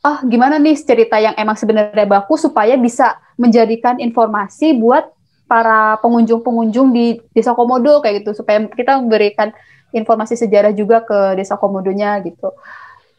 ah 0.03 0.21
gimana 0.27 0.59
nih 0.59 0.77
cerita 0.77 1.17
yang 1.17 1.33
emang 1.39 1.55
sebenarnya 1.55 2.05
baku 2.05 2.35
supaya 2.35 2.75
bisa 2.75 3.17
menjadikan 3.39 3.97
informasi 4.03 4.75
buat 4.77 5.09
para 5.53 6.01
pengunjung-pengunjung 6.01 6.97
di 6.97 7.21
Desa 7.37 7.53
Komodo 7.53 8.01
kayak 8.01 8.25
gitu 8.25 8.41
supaya 8.41 8.65
kita 8.73 8.97
memberikan 8.97 9.53
informasi 9.93 10.33
sejarah 10.41 10.73
juga 10.73 11.05
ke 11.05 11.37
Desa 11.37 11.61
Komodonya 11.61 12.17
gitu. 12.25 12.57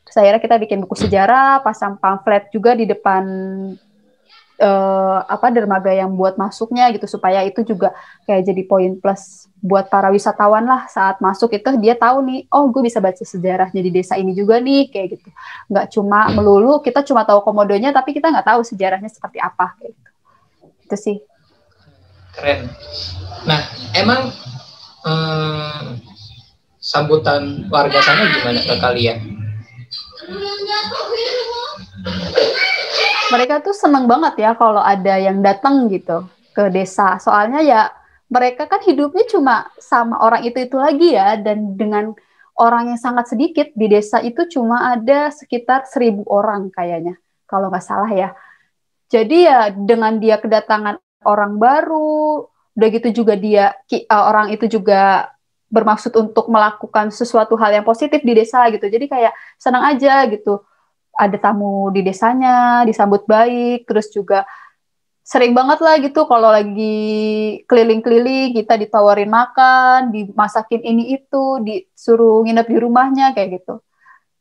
Terus 0.01 0.17
akhirnya 0.17 0.41
kita 0.41 0.57
bikin 0.57 0.81
buku 0.81 0.97
sejarah, 0.97 1.61
pasang 1.61 2.01
pamflet 2.01 2.49
juga 2.49 2.73
di 2.73 2.89
depan 2.89 3.23
uh, 4.57 5.19
apa 5.29 5.53
dermaga 5.53 5.93
yang 5.93 6.09
buat 6.17 6.33
masuknya 6.33 6.89
gitu 6.97 7.05
supaya 7.05 7.45
itu 7.45 7.61
juga 7.61 7.93
kayak 8.25 8.49
jadi 8.49 8.61
poin 8.65 8.97
plus 8.97 9.45
buat 9.61 9.93
para 9.93 10.09
wisatawan 10.09 10.65
lah 10.65 10.89
saat 10.89 11.21
masuk 11.21 11.53
itu. 11.53 11.69
Dia 11.77 11.93
tahu 11.93 12.17
nih 12.25 12.49
oh 12.49 12.65
gue 12.73 12.81
bisa 12.81 12.97
baca 12.97 13.21
sejarahnya 13.21 13.77
di 13.77 13.93
desa 13.93 14.17
ini 14.17 14.33
juga 14.33 14.57
nih 14.57 14.89
kayak 14.89 15.21
gitu. 15.21 15.29
Nggak 15.69 15.85
cuma 15.93 16.33
melulu 16.33 16.81
kita 16.81 17.05
cuma 17.05 17.29
tahu 17.29 17.45
komodonya 17.45 17.93
tapi 17.93 18.09
kita 18.09 18.33
nggak 18.33 18.49
tahu 18.49 18.65
sejarahnya 18.65 19.13
seperti 19.13 19.37
apa 19.37 19.77
kayak 19.77 19.93
gitu. 19.93 20.09
Itu 20.89 20.97
sih 20.97 21.17
Keren. 22.33 22.65
Nah, 23.45 23.61
emang 23.93 24.33
hmm, 25.05 26.01
sambutan 26.81 27.69
warga 27.69 28.01
sana 28.01 28.25
gimana 28.33 28.59
ke 28.65 28.75
kalian? 28.81 29.17
Mereka 33.33 33.65
tuh 33.65 33.73
seneng 33.73 34.05
banget 34.05 34.41
ya 34.41 34.51
kalau 34.57 34.81
ada 34.81 35.17
yang 35.17 35.45
datang 35.45 35.89
gitu 35.89 36.25
ke 36.53 36.69
desa. 36.73 37.17
Soalnya 37.21 37.61
ya 37.61 37.81
mereka 38.29 38.65
kan 38.65 38.81
hidupnya 38.81 39.25
cuma 39.29 39.69
sama 39.77 40.17
orang 40.21 40.41
itu-itu 40.45 40.77
lagi 40.77 41.13
ya 41.13 41.37
dan 41.37 41.77
dengan 41.77 42.17
orang 42.57 42.93
yang 42.93 43.01
sangat 43.01 43.29
sedikit 43.29 43.69
di 43.73 43.89
desa 43.89 44.21
itu 44.21 44.45
cuma 44.49 44.93
ada 44.93 45.33
sekitar 45.33 45.85
seribu 45.89 46.25
orang 46.29 46.69
kayaknya 46.69 47.17
kalau 47.49 47.69
nggak 47.69 47.85
salah 47.85 48.09
ya. 48.09 48.33
Jadi 49.09 49.45
ya 49.45 49.69
dengan 49.69 50.17
dia 50.17 50.41
kedatangan 50.41 51.02
orang 51.25 51.57
baru, 51.57 52.45
udah 52.73 52.87
gitu 52.89 53.23
juga 53.23 53.33
dia 53.37 53.73
uh, 54.09 54.23
orang 54.29 54.53
itu 54.53 54.65
juga 54.65 55.29
bermaksud 55.73 56.13
untuk 56.13 56.53
melakukan 56.53 57.09
sesuatu 57.09 57.57
hal 57.57 57.81
yang 57.81 57.85
positif 57.85 58.21
di 58.21 58.33
desa 58.37 58.69
gitu. 58.69 58.85
Jadi 58.85 59.09
kayak 59.09 59.33
senang 59.57 59.81
aja 59.89 60.29
gitu. 60.29 60.61
Ada 61.13 61.37
tamu 61.37 61.89
di 61.93 62.01
desanya, 62.05 62.85
disambut 62.85 63.25
baik, 63.25 63.85
terus 63.89 64.09
juga 64.09 64.45
sering 65.23 65.55
banget 65.55 65.79
lah 65.79 65.95
gitu 66.03 66.27
kalau 66.27 66.51
lagi 66.51 67.63
keliling-keliling 67.65 68.53
kita 68.53 68.75
ditawarin 68.75 69.29
makan, 69.29 70.11
dimasakin 70.11 70.81
ini 70.83 71.17
itu, 71.17 71.63
disuruh 71.63 72.43
nginep 72.43 72.67
di 72.69 72.77
rumahnya 72.77 73.25
kayak 73.33 73.61
gitu. 73.61 73.81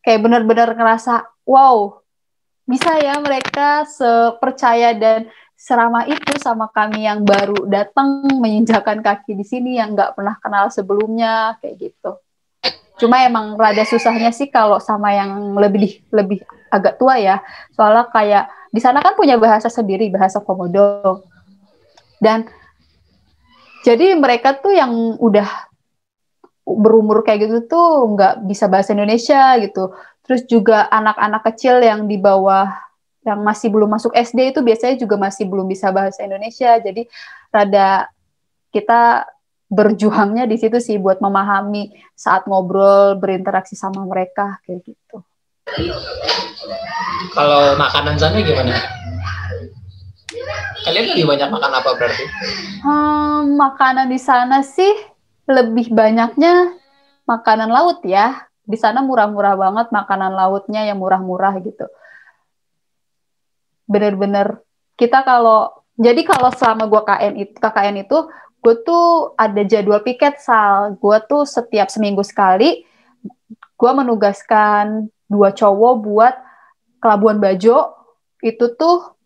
Kayak 0.02 0.20
benar-benar 0.26 0.74
ngerasa 0.74 1.28
wow, 1.46 2.02
bisa 2.66 2.98
ya 2.98 3.20
mereka 3.22 3.86
sepercaya 3.86 4.96
dan 4.96 5.30
serama 5.62 6.03
itu 6.11 6.35
sama 6.42 6.66
kami 6.75 7.07
yang 7.07 7.22
baru 7.22 7.70
datang 7.70 8.27
menginjakan 8.42 8.98
kaki 8.98 9.38
di 9.38 9.46
sini 9.46 9.79
yang 9.79 9.94
nggak 9.94 10.18
pernah 10.18 10.35
kenal 10.42 10.66
sebelumnya 10.75 11.55
kayak 11.62 11.87
gitu. 11.87 12.18
Cuma 12.98 13.22
emang 13.22 13.55
rada 13.55 13.87
susahnya 13.87 14.35
sih 14.35 14.51
kalau 14.51 14.83
sama 14.83 15.14
yang 15.14 15.55
lebih 15.55 16.03
lebih 16.11 16.42
agak 16.66 16.98
tua 16.98 17.14
ya. 17.22 17.38
Soalnya 17.79 18.11
kayak 18.11 18.51
di 18.75 18.83
sana 18.83 18.98
kan 19.07 19.14
punya 19.14 19.38
bahasa 19.38 19.70
sendiri, 19.70 20.11
bahasa 20.11 20.42
Komodo. 20.42 21.22
Dan 22.18 22.51
jadi 23.87 24.18
mereka 24.18 24.59
tuh 24.59 24.75
yang 24.75 24.90
udah 25.22 25.46
berumur 26.66 27.22
kayak 27.22 27.46
gitu 27.46 27.59
tuh 27.70 28.11
nggak 28.18 28.51
bisa 28.51 28.66
bahasa 28.66 28.98
Indonesia 28.98 29.55
gitu. 29.62 29.94
Terus 30.27 30.42
juga 30.51 30.90
anak-anak 30.90 31.46
kecil 31.55 31.79
yang 31.87 32.11
di 32.11 32.18
bawah 32.18 32.91
yang 33.22 33.40
masih 33.42 33.70
belum 33.70 33.87
masuk 33.87 34.11
SD 34.14 34.54
itu 34.54 34.61
biasanya 34.61 34.98
juga 34.98 35.14
masih 35.14 35.46
belum 35.46 35.66
bisa 35.70 35.94
bahasa 35.94 36.26
Indonesia. 36.26 36.78
Jadi 36.82 37.06
rada 37.54 38.11
kita 38.74 39.26
berjuangnya 39.72 40.44
di 40.44 40.58
situ 40.58 40.76
sih 40.82 41.00
buat 41.00 41.22
memahami 41.22 41.94
saat 42.12 42.44
ngobrol, 42.44 43.16
berinteraksi 43.16 43.78
sama 43.78 44.04
mereka 44.04 44.61
kayak 44.66 44.85
gitu. 44.85 45.24
Kalau 47.32 47.78
makanan 47.78 48.18
sana 48.18 48.42
gimana? 48.42 48.76
Kalian 50.82 51.14
lebih 51.14 51.24
banyak 51.30 51.48
makan 51.48 51.72
apa 51.78 51.90
berarti? 51.94 52.24
Hmm, 52.82 53.54
makanan 53.54 54.11
di 54.11 54.18
sana 54.18 54.66
sih 54.66 54.90
lebih 55.46 55.94
banyaknya 55.94 56.74
makanan 57.24 57.70
laut 57.70 58.02
ya. 58.02 58.50
Di 58.66 58.74
sana 58.76 59.00
murah-murah 59.00 59.54
banget 59.54 59.87
makanan 59.94 60.35
lautnya 60.35 60.85
yang 60.87 60.98
murah-murah 60.98 61.54
gitu 61.62 61.87
bener-bener 63.92 64.64
kita 64.96 65.20
kalau 65.22 65.85
jadi 66.00 66.24
kalau 66.24 66.48
selama 66.57 66.88
gue 66.88 67.02
KN 67.05 67.33
itu 67.37 67.57
KKN 67.61 67.96
itu 68.09 68.18
gue 68.62 68.74
tuh 68.87 69.35
ada 69.37 69.62
jadwal 69.66 70.00
piket 70.00 70.38
sal. 70.40 70.96
Gue 70.96 71.18
tuh 71.26 71.44
setiap 71.44 71.92
seminggu 71.92 72.24
sekali 72.24 72.87
gue 73.76 73.90
menugaskan 73.90 75.11
dua 75.26 75.50
cowok 75.50 75.94
buat 76.00 76.35
Labuan 77.02 77.42
Bajo. 77.42 77.92
Itu 78.40 78.78
tuh 78.78 79.18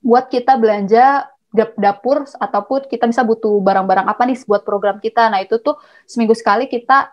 buat 0.00 0.30
kita 0.30 0.54
belanja 0.56 1.26
dapur 1.74 2.22
ataupun 2.22 2.86
kita 2.86 3.10
bisa 3.10 3.26
butuh 3.26 3.58
barang-barang 3.58 4.06
apa 4.06 4.22
nih 4.24 4.38
buat 4.46 4.62
program 4.62 5.02
kita. 5.02 5.26
Nah 5.28 5.42
itu 5.42 5.58
tuh 5.58 5.76
seminggu 6.06 6.38
sekali 6.38 6.70
kita 6.70 7.10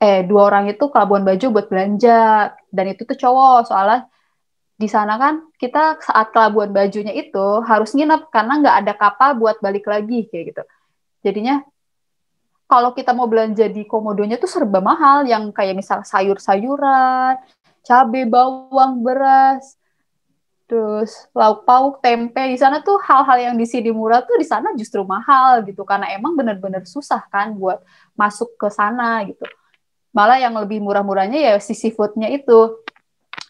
eh 0.00 0.24
dua 0.24 0.48
orang 0.48 0.70
itu 0.70 0.86
ke 0.88 0.96
Bajo 0.96 1.46
buat 1.50 1.66
belanja. 1.66 2.54
Dan 2.70 2.94
itu 2.94 3.02
tuh 3.02 3.18
cowok 3.18 3.68
soalnya 3.68 4.06
di 4.80 4.88
sana 4.88 5.20
kan 5.20 5.44
kita 5.60 6.00
saat 6.00 6.32
ke 6.32 6.38
Labuan 6.40 6.72
Bajunya 6.72 7.12
itu 7.12 7.60
harus 7.68 7.92
nginep 7.92 8.32
karena 8.32 8.64
nggak 8.64 8.76
ada 8.80 8.92
kapal 8.96 9.36
buat 9.36 9.60
balik 9.60 9.84
lagi 9.84 10.24
kayak 10.32 10.56
gitu. 10.56 10.62
Jadinya 11.20 11.60
kalau 12.64 12.96
kita 12.96 13.12
mau 13.12 13.28
belanja 13.28 13.68
di 13.68 13.84
komodonya 13.84 14.40
tuh 14.40 14.48
serba 14.48 14.80
mahal 14.80 15.28
yang 15.28 15.52
kayak 15.52 15.76
misal 15.76 16.00
sayur-sayuran, 16.00 17.36
cabai, 17.84 18.24
bawang, 18.24 19.04
beras, 19.04 19.76
terus 20.64 21.28
lauk 21.36 21.68
pauk, 21.68 22.00
tempe 22.00 22.40
di 22.48 22.56
sana 22.56 22.80
tuh 22.80 22.96
hal-hal 23.04 23.52
yang 23.52 23.54
di 23.60 23.66
sini 23.66 23.90
murah 23.92 24.22
tuh 24.22 24.38
di 24.38 24.46
sana 24.46 24.72
justru 24.78 25.04
mahal 25.04 25.66
gitu 25.66 25.82
karena 25.84 26.14
emang 26.14 26.38
bener-bener 26.38 26.86
susah 26.88 27.20
kan 27.28 27.52
buat 27.58 27.82
masuk 28.16 28.54
ke 28.56 28.70
sana 28.70 29.26
gitu 29.28 29.44
malah 30.14 30.38
yang 30.38 30.54
lebih 30.54 30.78
murah-murahnya 30.78 31.38
ya 31.42 31.54
si 31.58 31.74
seafoodnya 31.74 32.30
itu 32.30 32.78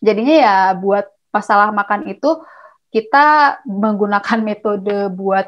jadinya 0.01 0.37
ya 0.41 0.57
buat 0.81 1.13
masalah 1.31 1.71
makan 1.71 2.11
itu 2.11 2.43
kita 2.91 3.59
menggunakan 3.67 4.39
metode 4.43 5.11
buat 5.15 5.47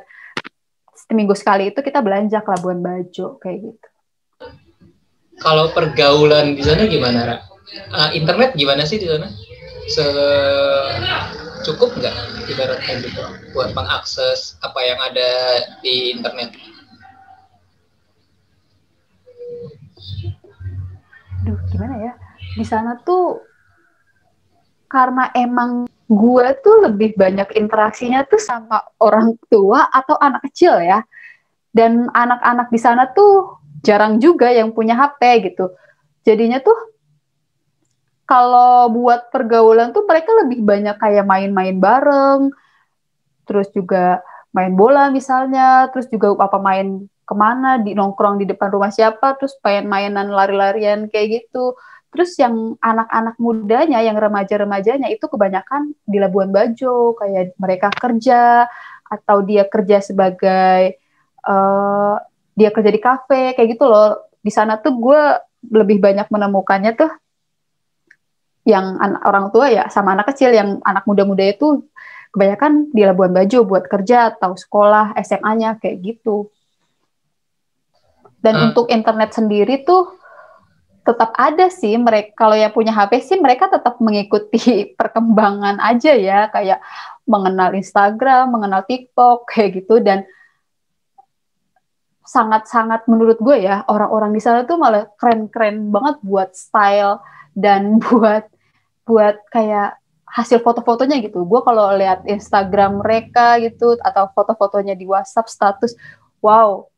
seminggu 0.95 1.35
sekali 1.35 1.75
itu 1.75 1.83
kita 1.83 1.99
belanja 1.99 2.39
ke 2.41 2.49
Labuan 2.55 2.79
Bajo 2.79 3.37
kayak 3.43 3.59
gitu. 3.67 3.89
Kalau 5.43 5.75
pergaulan 5.75 6.55
di 6.55 6.63
sana 6.63 6.87
gimana, 6.87 7.19
Ra? 7.27 7.37
Uh, 7.91 8.11
internet 8.15 8.55
gimana 8.55 8.87
sih 8.87 9.03
di 9.03 9.11
sana? 9.11 9.27
Se 9.91 10.05
cukup 11.67 11.95
nggak 11.99 12.47
ibaratnya 12.47 12.95
gitu 13.03 13.23
buat 13.55 13.75
mengakses 13.75 14.59
apa 14.63 14.79
yang 14.83 14.99
ada 15.03 15.31
di 15.83 16.15
internet? 16.15 16.55
Duh, 21.43 21.59
gimana 21.75 21.95
ya? 21.99 22.13
Di 22.55 22.63
sana 22.63 22.95
tuh 23.03 23.43
karena 24.93 25.33
emang 25.33 25.89
gue 26.05 26.47
tuh 26.61 26.85
lebih 26.85 27.17
banyak 27.17 27.57
interaksinya 27.57 28.29
tuh 28.29 28.37
sama 28.37 28.85
orang 29.01 29.33
tua 29.49 29.89
atau 29.89 30.21
anak 30.21 30.45
kecil 30.53 30.77
ya. 30.85 31.01
Dan 31.73 32.13
anak-anak 32.13 32.69
di 32.69 32.77
sana 32.77 33.09
tuh 33.09 33.57
jarang 33.81 34.21
juga 34.21 34.53
yang 34.53 34.77
punya 34.77 34.93
HP 34.93 35.49
gitu. 35.49 35.73
Jadinya 36.29 36.61
tuh 36.61 36.77
kalau 38.29 38.93
buat 38.93 39.33
pergaulan 39.33 39.97
tuh 39.97 40.05
mereka 40.05 40.37
lebih 40.45 40.61
banyak 40.61 41.01
kayak 41.01 41.25
main-main 41.25 41.81
bareng, 41.81 42.53
terus 43.49 43.73
juga 43.73 44.21
main 44.53 44.77
bola 44.77 45.09
misalnya, 45.09 45.89
terus 45.89 46.13
juga 46.13 46.37
apa 46.37 46.61
main 46.61 47.09
ke 47.23 47.35
mana 47.35 47.81
di 47.81 47.97
nongkrong 47.97 48.45
di 48.45 48.45
depan 48.45 48.69
rumah 48.69 48.93
siapa 48.93 49.39
terus 49.41 49.57
main 49.65 49.89
mainan 49.89 50.29
lari-larian 50.29 51.09
kayak 51.09 51.41
gitu 51.41 51.73
terus 52.13 52.37
yang 52.37 52.77
anak-anak 52.79 53.41
mudanya 53.41 54.05
yang 54.05 54.21
remaja-remajanya 54.21 55.09
itu 55.09 55.25
kebanyakan 55.25 55.97
di 56.05 56.21
Labuan 56.21 56.53
Bajo 56.53 57.17
kayak 57.17 57.57
mereka 57.57 57.89
kerja 57.89 58.69
atau 59.09 59.41
dia 59.41 59.65
kerja 59.65 60.05
sebagai 60.05 61.01
uh, 61.49 62.21
dia 62.53 62.69
kerja 62.69 62.91
di 62.93 63.01
kafe 63.01 63.57
kayak 63.57 63.81
gitu 63.81 63.89
loh 63.89 64.29
di 64.45 64.53
sana 64.53 64.77
tuh 64.77 64.93
gue 65.01 65.23
lebih 65.73 66.05
banyak 66.05 66.29
menemukannya 66.29 66.93
tuh 67.01 67.13
yang 68.63 69.01
anak, 69.01 69.23
orang 69.27 69.47
tua 69.51 69.67
ya 69.73 69.89
sama 69.91 70.15
anak 70.15 70.31
kecil 70.37 70.55
yang 70.55 70.79
anak 70.87 71.03
muda-muda 71.09 71.43
itu 71.49 71.83
kebanyakan 72.31 72.93
di 72.95 73.03
Labuan 73.03 73.35
Bajo 73.35 73.67
buat 73.67 73.89
kerja 73.91 74.37
atau 74.37 74.55
sekolah 74.55 75.19
SMA-nya 75.21 75.77
kayak 75.83 75.97
gitu. 76.01 76.49
Dan 78.43 78.59
hmm. 78.59 78.65
untuk 78.71 78.87
internet 78.91 79.35
sendiri 79.35 79.83
tuh 79.83 80.22
tetap 81.03 81.35
ada 81.35 81.67
sih 81.67 81.99
mereka 81.99 82.31
kalau 82.39 82.55
yang 82.55 82.71
punya 82.71 82.95
HP 82.95 83.13
sih 83.27 83.39
mereka 83.43 83.67
tetap 83.67 83.99
mengikuti 83.99 84.87
perkembangan 84.99 85.83
aja 85.83 86.15
ya 86.15 86.47
kayak 86.51 86.79
mengenal 87.27 87.75
Instagram, 87.75 88.55
mengenal 88.55 88.83
TikTok 88.87 89.45
kayak 89.51 89.83
gitu 89.83 89.99
dan 90.03 90.27
sangat-sangat 92.23 93.05
menurut 93.11 93.37
gue 93.43 93.67
ya 93.67 93.83
orang-orang 93.91 94.31
di 94.33 94.41
sana 94.41 94.63
tuh 94.63 94.79
malah 94.79 95.11
keren-keren 95.19 95.91
banget 95.91 96.17
buat 96.23 96.55
style 96.55 97.19
dan 97.53 97.99
buat 98.07 98.47
buat 99.03 99.43
kayak 99.51 99.99
hasil 100.33 100.65
foto-fotonya 100.65 101.21
gitu. 101.21 101.45
Gue 101.45 101.61
kalau 101.61 101.93
lihat 101.93 102.25
Instagram 102.25 103.05
mereka 103.05 103.61
gitu 103.61 104.01
atau 104.01 104.33
foto-fotonya 104.33 104.97
di 104.97 105.05
WhatsApp 105.05 105.51
status, 105.51 105.93
wow, 106.41 106.89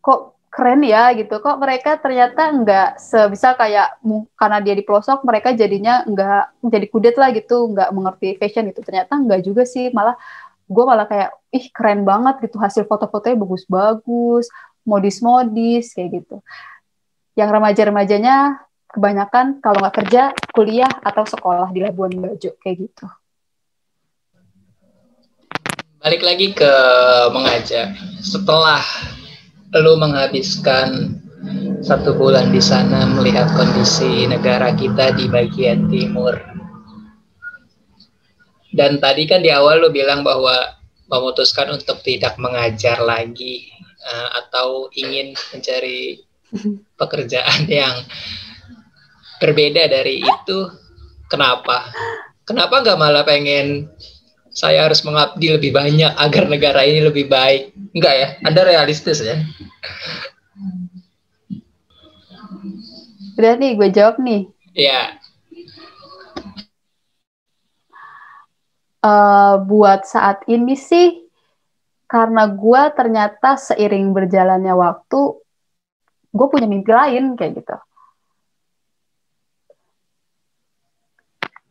kok 0.00 0.33
keren 0.54 0.86
ya 0.86 1.10
gitu. 1.18 1.42
Kok 1.42 1.58
mereka 1.58 1.98
ternyata 1.98 2.46
nggak 2.54 3.02
sebisa 3.02 3.58
kayak 3.58 3.98
karena 4.38 4.58
dia 4.62 4.74
di 4.78 4.86
pelosok 4.86 5.26
mereka 5.26 5.50
jadinya 5.50 6.06
nggak 6.06 6.70
jadi 6.70 6.86
kudet 6.86 7.16
lah 7.18 7.34
gitu. 7.34 7.74
Nggak 7.74 7.90
mengerti 7.90 8.38
fashion 8.38 8.70
gitu. 8.70 8.86
Ternyata 8.86 9.18
nggak 9.18 9.42
juga 9.42 9.66
sih. 9.66 9.90
Malah 9.90 10.14
gue 10.70 10.84
malah 10.86 11.10
kayak 11.10 11.34
ih 11.50 11.66
keren 11.74 12.06
banget 12.06 12.38
gitu. 12.46 12.62
Hasil 12.62 12.86
foto-fotonya 12.86 13.34
bagus-bagus 13.34 14.46
modis-modis 14.86 15.90
kayak 15.90 16.22
gitu. 16.22 16.38
Yang 17.34 17.50
remaja-remajanya 17.50 18.62
kebanyakan 18.94 19.58
kalau 19.58 19.82
nggak 19.82 20.06
kerja 20.06 20.30
kuliah 20.54 20.92
atau 21.02 21.26
sekolah 21.26 21.74
di 21.74 21.82
Labuan 21.82 22.14
Bajo 22.14 22.54
kayak 22.62 22.86
gitu. 22.86 23.10
Balik 25.98 26.22
lagi 26.22 26.52
ke 26.54 26.72
mengajar 27.32 27.96
setelah 28.20 28.84
lu 29.82 29.98
menghabiskan 29.98 31.18
satu 31.84 32.16
bulan 32.16 32.48
di 32.54 32.62
sana 32.62 33.04
melihat 33.10 33.50
kondisi 33.52 34.24
negara 34.24 34.72
kita 34.72 35.12
di 35.12 35.28
bagian 35.28 35.90
timur. 35.90 36.38
Dan 38.74 38.98
tadi 38.98 39.26
kan 39.26 39.42
di 39.42 39.54
awal 39.54 39.82
lu 39.82 39.90
bilang 39.90 40.26
bahwa 40.26 40.78
memutuskan 41.06 41.70
untuk 41.70 42.02
tidak 42.02 42.34
mengajar 42.40 42.98
lagi 43.04 43.70
uh, 44.02 44.28
atau 44.42 44.90
ingin 44.96 45.36
mencari 45.52 46.18
pekerjaan 47.00 47.68
yang 47.68 48.02
berbeda 49.38 49.86
dari 49.86 50.24
itu. 50.24 50.58
Kenapa? 51.28 51.90
Kenapa 52.44 52.80
nggak 52.80 52.98
malah 53.00 53.24
pengen 53.24 53.88
saya 54.54 54.86
harus 54.86 55.02
mengabdi 55.02 55.50
lebih 55.50 55.74
banyak 55.74 56.14
agar 56.14 56.46
negara 56.46 56.86
ini 56.86 57.02
lebih 57.02 57.26
baik. 57.26 57.74
Enggak 57.90 58.14
ya, 58.14 58.28
Anda 58.46 58.62
realistis 58.62 59.18
ya. 59.18 59.42
Udah 63.34 63.52
nih, 63.58 63.74
gue 63.74 63.88
jawab 63.90 64.22
nih. 64.22 64.46
Iya. 64.78 65.18
Uh, 69.02 69.58
buat 69.66 70.06
saat 70.06 70.46
ini 70.46 70.78
sih, 70.78 71.26
karena 72.06 72.46
gue 72.46 72.82
ternyata 72.94 73.58
seiring 73.58 74.14
berjalannya 74.14 74.70
waktu, 74.70 75.20
gue 76.30 76.46
punya 76.46 76.70
mimpi 76.70 76.94
lain 76.94 77.34
kayak 77.34 77.58
gitu. 77.58 77.76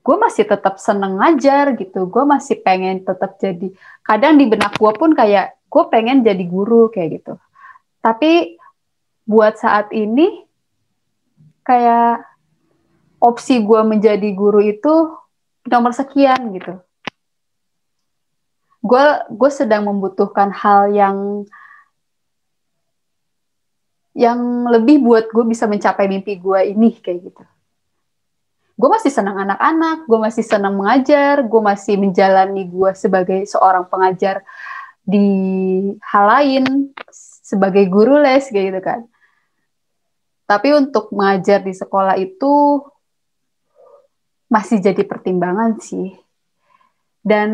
Gue 0.03 0.17
masih 0.19 0.43
tetap 0.43 0.75
seneng 0.77 1.15
ngajar 1.15 1.79
gitu. 1.79 2.05
Gue 2.11 2.27
masih 2.27 2.59
pengen 2.59 3.07
tetap 3.07 3.39
jadi 3.39 3.71
kadang 4.03 4.35
di 4.35 4.45
benak 4.51 4.75
gue 4.75 4.91
pun 4.91 5.15
kayak 5.15 5.55
gue 5.71 5.83
pengen 5.87 6.21
jadi 6.27 6.43
guru 6.43 6.91
kayak 6.91 7.23
gitu. 7.23 7.33
Tapi 8.03 8.59
buat 9.23 9.55
saat 9.55 9.95
ini 9.95 10.43
kayak 11.63 12.27
opsi 13.23 13.63
gue 13.63 13.81
menjadi 13.87 14.27
guru 14.35 14.59
itu 14.59 15.15
nomor 15.71 15.95
sekian 15.95 16.51
gitu. 16.51 16.83
Gue 18.83 19.05
gue 19.31 19.51
sedang 19.55 19.87
membutuhkan 19.87 20.51
hal 20.51 20.91
yang 20.91 21.47
yang 24.13 24.67
lebih 24.67 24.99
buat 24.99 25.31
gue 25.31 25.47
bisa 25.47 25.65
mencapai 25.65 26.11
mimpi 26.11 26.37
gue 26.37 26.59
ini 26.75 26.93
kayak 26.99 27.31
gitu 27.31 27.43
gue 28.73 28.89
masih 28.89 29.11
senang 29.13 29.37
anak-anak, 29.37 30.09
gue 30.09 30.19
masih 30.19 30.43
senang 30.45 30.73
mengajar, 30.73 31.45
gue 31.45 31.61
masih 31.61 31.95
menjalani 32.01 32.65
gue 32.65 32.91
sebagai 32.97 33.45
seorang 33.45 33.85
pengajar 33.85 34.41
di 35.05 35.27
hal 36.01 36.25
lain 36.25 36.63
sebagai 37.43 37.85
guru 37.85 38.17
les 38.17 38.49
kayak 38.49 38.65
gitu 38.73 38.81
kan. 38.81 38.99
Tapi 40.49 40.73
untuk 40.73 41.13
mengajar 41.13 41.61
di 41.61 41.71
sekolah 41.71 42.17
itu 42.17 42.81
masih 44.49 44.81
jadi 44.81 45.05
pertimbangan 45.05 45.77
sih. 45.77 46.17
Dan 47.21 47.49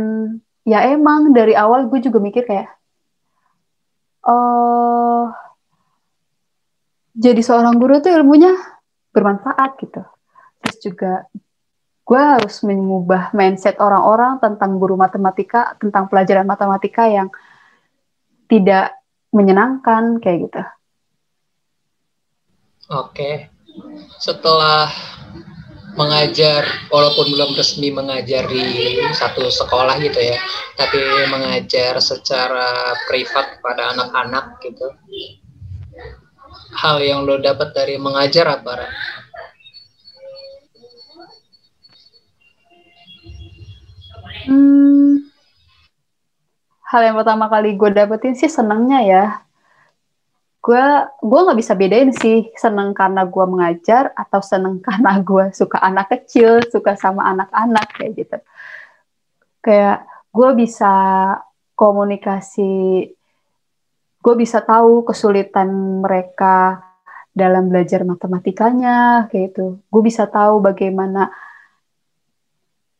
ya 0.64 0.88
emang 0.88 1.36
dari 1.36 1.54
awal 1.54 1.92
gue 1.92 2.00
juga 2.00 2.24
mikir 2.24 2.48
kayak, 2.48 2.72
oh, 4.24 5.30
jadi 7.12 7.44
seorang 7.44 7.76
guru 7.76 8.00
tuh 8.00 8.16
ilmunya 8.16 8.56
bermanfaat 9.12 9.76
gitu 9.84 10.02
juga 10.82 11.28
gue 12.10 12.18
harus 12.18 12.66
mengubah 12.66 13.30
mindset 13.38 13.78
orang-orang 13.78 14.42
tentang 14.42 14.82
guru 14.82 14.98
matematika, 14.98 15.78
tentang 15.78 16.10
pelajaran 16.10 16.50
matematika 16.50 17.06
yang 17.06 17.30
tidak 18.50 18.98
menyenangkan 19.30 20.18
kayak 20.18 20.50
gitu. 20.50 20.64
Oke, 22.90 23.54
setelah 24.18 24.90
mengajar 25.94 26.66
walaupun 26.90 27.30
belum 27.30 27.54
resmi 27.54 27.94
mengajar 27.94 28.48
di 28.50 28.98
satu 29.12 29.52
sekolah 29.52 30.00
gitu 30.00 30.16
ya 30.16 30.40
tapi 30.80 30.96
mengajar 31.28 32.00
secara 32.00 32.96
privat 33.10 33.60
pada 33.60 33.92
anak-anak 33.92 34.64
gitu. 34.64 34.88
Hal 36.80 37.04
yang 37.04 37.28
lo 37.28 37.42
dapat 37.42 37.76
dari 37.76 38.00
mengajar 38.00 38.48
apa 38.48 38.88
Hmm, 44.50 45.30
hal 46.90 47.02
yang 47.06 47.16
pertama 47.22 47.46
kali 47.54 47.78
gue 47.78 47.90
dapetin 47.94 48.34
sih 48.34 48.50
senengnya 48.50 49.00
ya. 49.06 49.26
Gue 50.58 50.82
gue 51.22 51.40
nggak 51.46 51.60
bisa 51.62 51.78
bedain 51.78 52.10
sih 52.10 52.50
seneng 52.58 52.98
karena 52.98 53.30
gue 53.30 53.46
mengajar 53.46 54.10
atau 54.18 54.42
seneng 54.42 54.82
karena 54.88 55.22
gue 55.22 55.54
suka 55.54 55.78
anak 55.86 56.10
kecil 56.10 56.66
suka 56.66 56.98
sama 56.98 57.30
anak-anak 57.30 57.94
kayak 57.94 58.12
gitu. 58.18 58.38
Kayak 59.62 60.10
gue 60.34 60.50
bisa 60.58 60.94
komunikasi 61.78 63.06
gue 64.20 64.36
bisa 64.36 64.60
tahu 64.60 65.08
kesulitan 65.08 65.70
mereka 66.04 66.84
dalam 67.32 67.72
belajar 67.72 68.04
matematikanya 68.04 69.30
kayak 69.32 69.56
itu 69.56 69.80
gue 69.80 70.02
bisa 70.04 70.28
tahu 70.28 70.60
bagaimana 70.60 71.32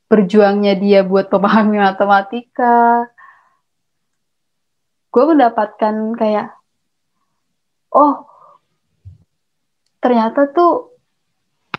berjuangnya 0.10 0.74
dia 0.76 1.06
buat 1.06 1.30
memahami 1.30 1.78
matematika. 1.78 3.08
Gue 5.14 5.24
mendapatkan 5.30 5.94
kayak 6.18 6.58
oh 7.94 8.26
ternyata 10.02 10.50
tuh 10.50 10.98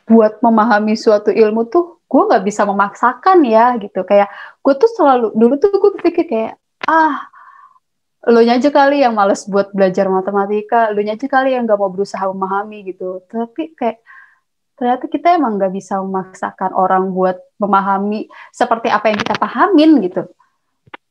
buat 0.06 0.42
memahami 0.42 0.94
suatu 0.98 1.30
ilmu 1.30 1.70
tuh 1.70 2.02
gue 2.10 2.22
nggak 2.26 2.46
bisa 2.46 2.62
memaksakan 2.66 3.42
ya 3.46 3.74
gitu. 3.82 4.06
Kayak 4.06 4.30
gue 4.62 4.74
tuh 4.78 4.90
selalu 4.94 5.34
dulu 5.34 5.54
tuh 5.58 5.74
gue 5.74 5.90
pikir 5.98 6.26
kayak 6.30 6.54
ah 6.86 7.26
lo 8.30 8.42
aja 8.44 8.68
kali 8.68 9.00
yang 9.00 9.16
males 9.16 9.48
buat 9.48 9.72
belajar 9.74 10.06
matematika 10.12 10.92
lo 10.94 11.00
aja 11.02 11.26
kali 11.26 11.54
yang 11.54 11.66
nggak 11.66 11.78
mau 11.78 11.90
berusaha 11.90 12.22
memahami 12.30 12.94
gitu. 12.94 13.26
Tapi 13.26 13.74
kayak 13.74 14.02
ternyata 14.80 15.04
kita 15.12 15.36
emang 15.36 15.60
nggak 15.60 15.76
bisa 15.76 16.00
memaksakan 16.00 16.72
orang 16.72 17.12
buat 17.12 17.36
memahami 17.60 18.32
seperti 18.48 18.88
apa 18.88 19.12
yang 19.12 19.20
kita 19.20 19.36
pahamin 19.36 20.00
gitu 20.08 20.24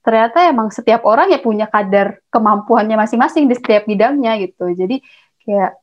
ternyata 0.09 0.49
emang 0.49 0.73
setiap 0.73 1.05
orang 1.05 1.29
ya 1.29 1.37
punya 1.37 1.69
kadar 1.69 2.17
kemampuannya 2.33 2.97
masing-masing 2.97 3.45
di 3.45 3.53
setiap 3.53 3.85
bidangnya 3.85 4.39
gitu. 4.41 4.71
Jadi 4.71 5.03
kayak 5.43 5.77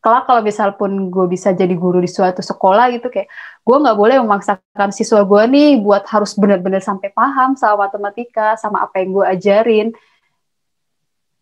kalau 0.00 0.24
kalau 0.24 0.40
misal 0.40 0.72
pun 0.74 1.12
gue 1.12 1.26
bisa 1.28 1.52
jadi 1.52 1.70
guru 1.76 2.00
di 2.00 2.08
suatu 2.08 2.40
sekolah 2.40 2.88
gitu 2.96 3.12
kayak 3.12 3.28
gue 3.62 3.76
nggak 3.76 3.98
boleh 4.00 4.16
memaksakan 4.24 4.90
siswa 4.96 5.20
gue 5.28 5.42
nih 5.52 5.78
buat 5.84 6.08
harus 6.08 6.32
benar-benar 6.34 6.80
sampai 6.80 7.12
paham 7.12 7.52
sama 7.54 7.84
matematika 7.84 8.56
sama 8.56 8.80
apa 8.88 9.04
yang 9.04 9.12
gue 9.12 9.26
ajarin 9.28 9.88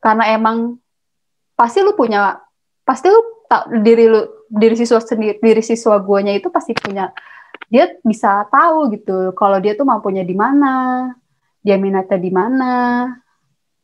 karena 0.02 0.34
emang 0.34 0.74
pasti 1.54 1.86
lu 1.86 1.94
punya 1.94 2.42
pasti 2.82 3.06
lu 3.06 3.46
tak 3.46 3.70
diri 3.78 4.10
lu 4.10 4.26
diri 4.48 4.74
siswa 4.74 5.00
sendiri 5.00 5.36
diri 5.38 5.62
siswa 5.62 6.00
guanya 6.00 6.32
itu 6.32 6.48
pasti 6.48 6.72
punya 6.72 7.12
dia 7.68 7.92
bisa 8.00 8.48
tahu 8.48 8.96
gitu 8.96 9.36
kalau 9.36 9.60
dia 9.60 9.76
tuh 9.76 9.84
mampunya 9.84 10.24
di 10.24 10.32
mana 10.32 11.12
dia 11.68 11.76
minatnya 11.76 12.18
di 12.18 12.30
mana. 12.32 12.74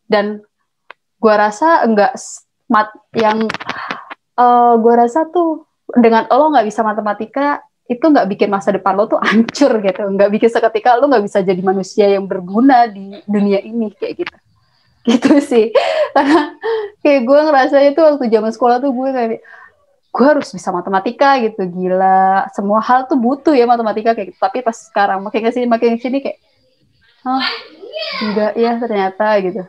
Dan 0.09 0.41
gue 1.21 1.35
rasa 1.35 1.83
enggak 1.85 2.17
mat 2.73 2.89
yang 3.13 3.45
uh, 4.41 4.75
gue 4.81 4.95
rasa 4.97 5.29
tuh 5.29 5.69
dengan 5.93 6.25
lo 6.33 6.49
nggak 6.49 6.65
bisa 6.65 6.81
matematika 6.81 7.61
itu 7.85 8.01
nggak 8.01 8.25
bikin 8.33 8.49
masa 8.49 8.73
depan 8.73 8.97
lo 8.97 9.05
tuh 9.05 9.21
hancur 9.21 9.85
gitu. 9.85 10.03
Nggak 10.09 10.31
bikin 10.33 10.49
seketika 10.49 10.97
lo 10.97 11.11
nggak 11.11 11.25
bisa 11.29 11.45
jadi 11.45 11.61
manusia 11.61 12.09
yang 12.09 12.25
berguna 12.25 12.89
di 12.89 13.21
dunia 13.29 13.61
ini 13.61 13.93
kayak 13.93 14.25
gitu. 14.25 14.37
Gitu 15.05 15.31
sih. 15.45 15.67
Karena 16.17 16.57
kayak 17.05 17.21
gue 17.29 17.41
ngerasa 17.53 17.77
itu 17.85 18.01
waktu 18.01 18.33
zaman 18.33 18.53
sekolah 18.55 18.77
tuh 18.81 18.93
gue 18.97 19.11
kayak 19.13 19.41
gue 20.15 20.23
harus 20.23 20.47
bisa 20.55 20.71
matematika 20.71 21.35
gitu 21.43 21.67
gila. 21.67 22.47
Semua 22.55 22.79
hal 22.79 23.11
tuh 23.11 23.19
butuh 23.19 23.51
ya 23.51 23.67
matematika 23.67 24.15
kayak 24.15 24.31
gitu. 24.31 24.39
Tapi 24.39 24.63
pas 24.63 24.79
sekarang 24.79 25.19
makin 25.27 25.43
ke 25.43 25.51
sini 25.51 25.67
makin 25.67 25.99
ke 25.99 26.07
sini 26.07 26.23
kayak 26.23 26.39
oh 27.27 27.43
enggak 28.23 28.55
ya 28.55 28.79
ternyata 28.79 29.27
gitu. 29.43 29.67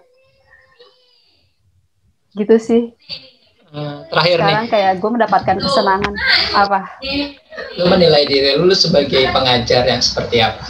Gitu 2.38 2.56
sih. 2.62 2.94
Hmm, 3.74 4.06
terakhir 4.14 4.38
sekarang 4.38 4.70
nih. 4.70 4.72
kayak 4.72 5.02
gue 5.02 5.10
mendapatkan 5.10 5.58
kesenangan. 5.58 6.14
Apa? 6.54 7.02
Lu 7.82 7.90
menilai 7.90 8.30
diri 8.30 8.54
lu 8.54 8.70
sebagai 8.78 9.26
pengajar 9.34 9.82
yang 9.90 10.06
seperti 10.06 10.46
apa? 10.46 10.62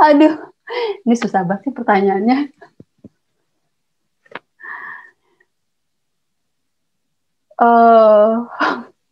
Aduh 0.08 0.50
ini 1.04 1.14
susah 1.18 1.42
banget 1.44 1.70
sih 1.70 1.72
pertanyaannya 1.74 2.38
uh, 7.60 8.48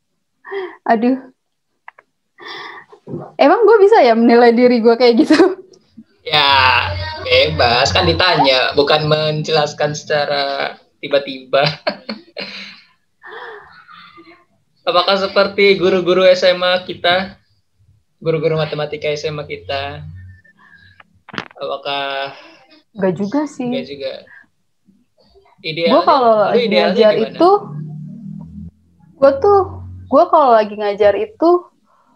aduh 0.92 1.28
Emang 3.38 3.64
gue 3.64 3.76
bisa 3.80 4.04
ya 4.04 4.12
menilai 4.12 4.52
diri 4.52 4.84
gue 4.84 4.92
kayak 4.92 5.24
gitu? 5.24 5.38
Ya, 6.28 6.92
bebas 7.24 7.88
kan 7.88 8.04
ditanya, 8.04 8.76
bukan 8.76 9.08
menjelaskan 9.08 9.96
secara 9.96 10.76
tiba-tiba. 11.00 11.64
Apakah 14.88 15.20
seperti 15.20 15.76
guru-guru 15.80 16.28
SMA 16.36 16.84
kita, 16.84 17.40
guru-guru 18.20 18.60
matematika 18.60 19.08
SMA 19.16 19.44
kita? 19.48 20.04
Apakah 21.56 22.36
Gak 22.98 23.14
juga 23.16 23.48
sih. 23.48 23.72
Gak 23.72 23.88
juga. 23.88 24.12
Idealnya, 25.64 25.92
gue 25.96 26.02
kalau 26.04 26.32
lagi 26.44 26.66
ngajar 26.70 27.12
itu, 27.18 27.50
gue 29.18 29.32
tuh, 29.42 29.60
gue 30.06 30.24
kalau 30.30 30.54
lagi 30.54 30.74
ngajar 30.78 31.18
itu 31.18 31.66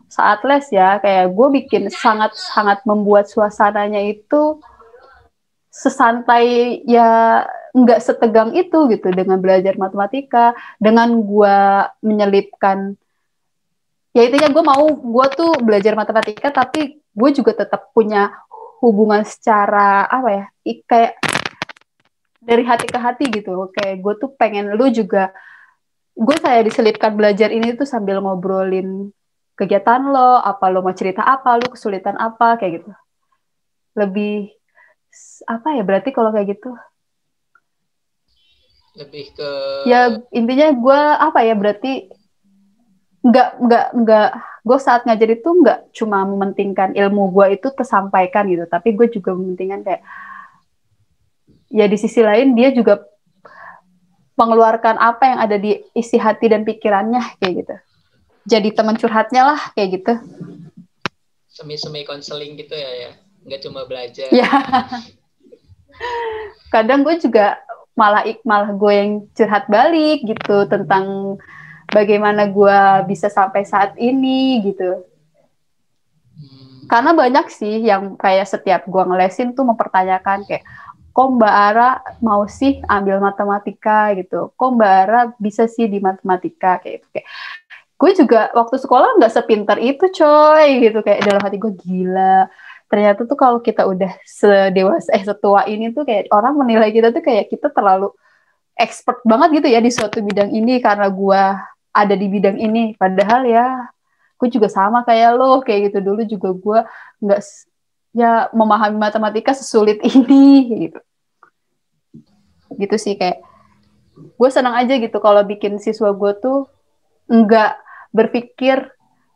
saat 0.06 0.44
les 0.44 0.68
ya 0.68 1.00
kayak 1.00 1.32
gue 1.32 1.48
bikin 1.62 1.88
sangat 1.88 2.36
sangat 2.36 2.84
membuat 2.84 3.26
suasananya 3.32 4.04
itu 4.04 4.60
sesantai 5.72 6.84
ya 6.84 7.42
nggak 7.72 8.00
setegang 8.04 8.52
itu 8.52 8.92
gitu 8.92 9.08
dengan 9.08 9.40
belajar 9.40 9.72
matematika 9.80 10.52
dengan 10.76 11.16
gue 11.16 11.56
menyelipkan 12.04 12.92
ya 14.12 14.28
intinya 14.28 14.52
gue 14.52 14.60
mau 14.60 14.84
gue 14.92 15.26
tuh 15.32 15.56
belajar 15.64 15.96
matematika 15.96 16.52
tapi 16.52 17.00
gue 17.00 17.30
juga 17.32 17.64
tetap 17.64 17.88
punya 17.96 18.36
hubungan 18.84 19.24
secara 19.24 20.04
apa 20.12 20.28
ya 20.28 20.44
kayak 20.84 21.12
dari 22.42 22.66
hati 22.66 22.86
ke 22.90 22.98
hati 22.98 23.24
gitu. 23.30 23.70
Kayak 23.70 24.02
gue 24.02 24.14
tuh 24.18 24.30
pengen 24.34 24.74
lu 24.74 24.90
juga 24.90 25.30
gue 26.22 26.36
saya 26.38 26.62
diselipkan 26.62 27.18
belajar 27.18 27.50
ini 27.50 27.74
tuh 27.74 27.84
sambil 27.84 28.22
ngobrolin 28.22 29.10
kegiatan 29.58 30.06
lo, 30.06 30.38
apa 30.38 30.70
lo 30.70 30.80
mau 30.80 30.94
cerita 30.94 31.26
apa, 31.26 31.58
lo 31.58 31.66
kesulitan 31.74 32.14
apa, 32.16 32.56
kayak 32.56 32.82
gitu. 32.82 32.90
Lebih 33.98 34.54
apa 35.44 35.76
ya 35.76 35.82
berarti 35.84 36.10
kalau 36.14 36.30
kayak 36.30 36.56
gitu? 36.56 36.70
Lebih 38.96 39.24
ke 39.34 39.50
ya 39.88 40.20
intinya 40.32 40.68
gue 40.72 41.00
apa 41.16 41.40
ya 41.44 41.56
berarti 41.56 42.12
nggak 43.22 43.48
nggak 43.62 43.86
nggak 44.04 44.30
gue 44.62 44.78
saat 44.78 45.02
ngajar 45.08 45.28
itu 45.32 45.48
nggak 45.48 45.94
cuma 45.96 46.22
mementingkan 46.28 46.92
ilmu 46.92 47.32
gue 47.32 47.56
itu 47.56 47.68
tersampaikan 47.72 48.46
gitu, 48.52 48.64
tapi 48.68 48.94
gue 48.94 49.08
juga 49.10 49.32
mementingkan 49.34 49.80
kayak 49.82 50.02
ya 51.72 51.88
di 51.88 51.96
sisi 51.96 52.20
lain 52.20 52.52
dia 52.52 52.68
juga 52.70 53.00
mengeluarkan 54.36 54.96
apa 54.96 55.24
yang 55.28 55.38
ada 55.38 55.56
di 55.60 55.80
isi 55.92 56.16
hati 56.16 56.48
dan 56.48 56.64
pikirannya 56.64 57.20
kayak 57.38 57.54
gitu. 57.64 57.74
Jadi 58.48 58.68
teman 58.74 58.98
curhatnya 58.98 59.54
lah 59.54 59.60
kayak 59.76 60.02
gitu. 60.02 60.14
Semi-semi 61.46 62.02
konseling 62.02 62.56
gitu 62.56 62.74
ya 62.74 62.90
ya. 63.08 63.10
Nggak 63.44 63.60
cuma 63.66 63.84
belajar. 63.86 64.28
Ya 64.32 64.48
kadang 66.72 67.04
gue 67.04 67.20
juga 67.20 67.60
malah 67.92 68.24
malah 68.48 68.72
gue 68.72 68.92
yang 68.96 69.10
curhat 69.36 69.68
balik 69.68 70.24
gitu 70.24 70.64
tentang 70.64 71.36
bagaimana 71.92 72.48
gue 72.48 72.78
bisa 73.04 73.28
sampai 73.28 73.68
saat 73.68 73.92
ini 74.00 74.64
gitu. 74.64 75.04
Hmm. 76.32 76.88
karena 76.88 77.12
banyak 77.12 77.46
sih 77.52 77.84
yang 77.84 78.16
kayak 78.16 78.48
setiap 78.48 78.88
gue 78.88 79.04
ngelesin 79.04 79.52
tuh 79.52 79.68
mempertanyakan 79.68 80.48
kayak 80.48 80.64
kok 81.12 81.28
Mbak 81.36 81.54
Ara 81.68 82.00
mau 82.24 82.48
sih 82.48 82.80
ambil 82.88 83.20
matematika 83.20 84.12
gitu, 84.16 84.50
kok 84.56 84.70
Mbak 84.76 84.92
Ara 85.04 85.20
bisa 85.36 85.68
sih 85.68 85.86
di 85.86 86.00
matematika? 86.00 86.80
Kayak 86.80 87.04
gitu. 87.04 87.06
Kayak, 87.14 87.28
gue 88.00 88.10
juga 88.24 88.40
waktu 88.56 88.76
sekolah 88.82 89.08
nggak 89.20 89.32
sepintar 89.32 89.78
itu 89.78 90.04
coy 90.10 90.68
gitu. 90.88 90.98
Kayak 91.04 91.20
dalam 91.28 91.42
hati 91.44 91.56
gue 91.60 91.72
gila 91.76 92.48
ternyata 92.92 93.24
tuh 93.24 93.40
kalau 93.40 93.64
kita 93.64 93.88
udah 93.88 94.12
sedewasa 94.20 95.16
eh 95.16 95.24
setua 95.24 95.64
ini 95.64 95.96
tuh 95.96 96.04
kayak 96.04 96.28
orang 96.28 96.60
menilai 96.60 96.92
kita 96.92 97.08
tuh 97.08 97.24
kayak 97.24 97.48
kita 97.48 97.72
terlalu 97.72 98.12
expert 98.76 99.24
banget 99.24 99.64
gitu 99.64 99.68
ya 99.72 99.80
di 99.80 99.88
suatu 99.88 100.20
bidang 100.20 100.52
ini 100.52 100.76
karena 100.84 101.08
gue 101.08 101.42
ada 101.88 102.14
di 102.16 102.26
bidang 102.28 102.60
ini. 102.60 102.92
Padahal 103.00 103.48
ya 103.48 103.88
gue 104.36 104.48
juga 104.52 104.68
sama 104.68 105.08
kayak 105.08 105.30
lo 105.40 105.64
kayak 105.64 105.88
gitu. 105.88 105.98
Dulu 106.04 106.22
juga 106.28 106.48
gue 106.52 106.80
nggak 107.24 107.40
ya 108.12 108.48
memahami 108.52 108.96
matematika 109.00 109.56
sesulit 109.56 110.00
ini 110.04 110.88
gitu 110.88 111.00
gitu 112.76 112.96
sih 112.96 113.16
kayak 113.16 113.44
gue 114.16 114.50
senang 114.52 114.76
aja 114.76 114.96
gitu 114.96 115.18
kalau 115.20 115.40
bikin 115.44 115.80
siswa 115.80 116.12
gue 116.12 116.32
tuh 116.40 116.68
nggak 117.28 117.72
berpikir 118.12 118.92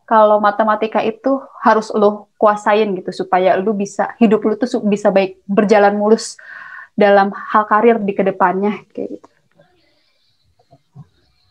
kalau 0.07 0.39
matematika 0.39 1.03
itu 1.03 1.43
harus 1.65 1.91
lo 1.91 2.31
kuasain 2.39 2.95
gitu 2.95 3.11
supaya 3.11 3.59
lo 3.59 3.75
bisa 3.75 4.15
hidup 4.23 4.45
lo 4.45 4.55
tuh 4.55 4.85
bisa 4.87 5.11
baik 5.11 5.43
berjalan 5.49 5.99
mulus 5.99 6.39
dalam 6.97 7.29
hal 7.35 7.69
karir 7.69 8.01
di 8.01 8.17
ke 8.17 8.25
depannya 8.25 8.87
kayak 8.95 9.21
gitu. 9.21 9.29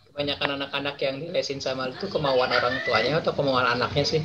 Kebanyakan 0.10 0.50
anak-anak 0.58 0.96
yang 1.04 1.16
dilesin 1.22 1.60
sama 1.60 1.92
itu 1.92 2.08
kemauan 2.08 2.50
orang 2.50 2.82
tuanya 2.88 3.20
atau 3.20 3.36
kemauan 3.36 3.68
anaknya 3.68 4.08
sih? 4.08 4.22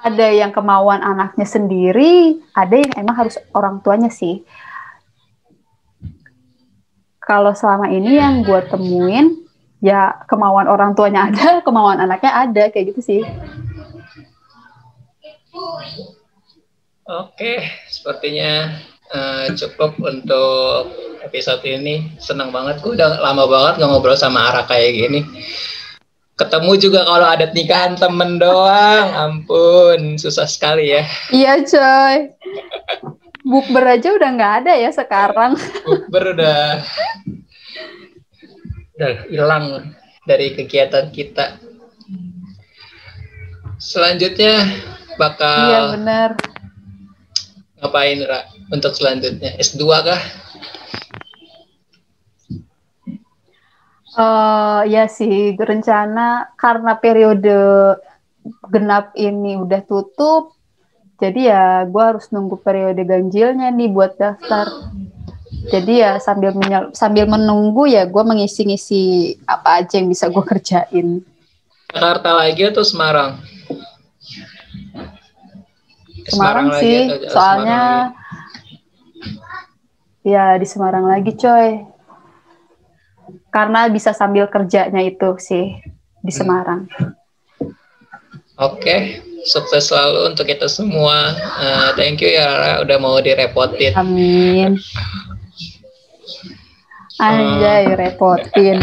Ada 0.00 0.26
yang 0.32 0.50
kemauan 0.50 1.04
anaknya 1.04 1.44
sendiri, 1.44 2.40
ada 2.56 2.74
yang 2.76 2.92
emang 2.96 3.16
harus 3.16 3.36
orang 3.52 3.84
tuanya 3.84 4.08
sih. 4.08 4.44
Kalau 7.20 7.52
selama 7.52 7.92
ini 7.92 8.16
yang 8.16 8.42
gue 8.42 8.60
temuin, 8.66 9.44
ya 9.84 10.24
kemauan 10.26 10.66
orang 10.66 10.96
tuanya 10.96 11.28
ada, 11.28 11.58
kemauan 11.66 12.00
anaknya 12.00 12.32
ada, 12.32 12.62
kayak 12.72 12.96
gitu 12.96 13.00
sih. 13.04 13.22
Oke, 17.10 17.66
sepertinya 17.90 18.80
uh, 19.12 19.46
cukup 19.52 19.98
untuk 20.00 20.94
episode 21.20 21.60
ini. 21.66 22.16
Senang 22.16 22.54
banget, 22.54 22.80
gue 22.80 22.96
udah 22.96 23.20
lama 23.20 23.44
banget 23.50 23.84
ngobrol 23.84 24.16
sama 24.16 24.48
Ara 24.48 24.64
kayak 24.64 24.90
gini 24.96 25.20
ketemu 26.40 26.72
juga 26.80 27.04
kalau 27.04 27.28
ada 27.28 27.44
nikahan 27.52 28.00
temen 28.00 28.40
doang. 28.40 29.06
Ampun 29.12 30.16
susah 30.16 30.48
sekali 30.48 30.96
ya. 30.96 31.04
Iya 31.28 31.60
coy. 31.68 32.16
Bukber 33.44 33.84
aja 33.84 34.16
udah 34.16 34.30
nggak 34.32 34.54
ada 34.64 34.72
ya 34.80 34.88
sekarang. 34.88 35.60
Bukber 35.84 36.32
udah 36.32 36.80
udah 38.96 39.12
hilang 39.28 39.92
dari 40.24 40.56
kegiatan 40.56 41.12
kita. 41.12 41.60
Selanjutnya 43.80 44.64
bakal 45.16 45.68
iya 45.68 45.80
benar 45.96 46.30
ngapain 47.80 48.20
Ra? 48.24 48.44
Untuk 48.70 48.92
selanjutnya 48.92 49.56
S2 49.56 49.82
kah 49.82 50.20
Uh, 54.10 54.82
ya 54.90 55.06
sih, 55.06 55.54
rencana 55.54 56.50
karena 56.58 56.98
periode 56.98 57.94
genap 58.66 59.14
ini 59.14 59.54
udah 59.54 59.86
tutup, 59.86 60.58
jadi 61.22 61.40
ya 61.54 61.64
gue 61.86 62.02
harus 62.02 62.26
nunggu 62.34 62.58
periode 62.58 62.98
ganjilnya 63.06 63.70
nih 63.70 63.86
buat 63.86 64.18
daftar. 64.18 64.66
Jadi 65.70 66.02
ya 66.02 66.18
sambil 66.18 66.56
menyel, 66.58 66.90
sambil 66.90 67.30
menunggu 67.30 67.86
ya 67.86 68.02
gue 68.08 68.24
mengisi-ngisi 68.24 69.36
apa 69.46 69.84
aja 69.84 70.02
yang 70.02 70.10
bisa 70.10 70.26
gue 70.26 70.42
kerjain. 70.42 71.22
Jakarta 71.94 72.30
lagi 72.34 72.66
atau 72.66 72.82
Semarang? 72.82 73.38
Semarang, 76.26 76.74
Semarang 76.74 76.82
sih, 76.82 76.98
soalnya 77.30 77.82
Semarang 78.10 78.18
ya 80.20 80.56
di 80.58 80.66
Semarang 80.68 81.04
lagi 81.08 81.32
coy 81.32 81.80
karena 83.50 83.90
bisa 83.90 84.14
sambil 84.14 84.46
kerjanya 84.46 85.02
itu 85.02 85.36
sih 85.42 85.78
di 86.22 86.32
hmm. 86.32 86.38
Semarang. 86.38 86.82
Oke, 88.60 88.76
okay. 88.76 89.00
sukses 89.48 89.88
selalu 89.88 90.32
untuk 90.32 90.44
kita 90.44 90.68
semua. 90.68 91.32
Uh, 91.56 91.90
thank 91.96 92.20
you 92.20 92.28
ya 92.28 92.44
Rara, 92.44 92.72
udah 92.84 92.96
mau 93.00 93.16
direpotin. 93.18 93.96
Amin. 93.96 94.76
Anjay, 97.20 97.88
uh. 97.88 97.96
repotin. 97.96 98.78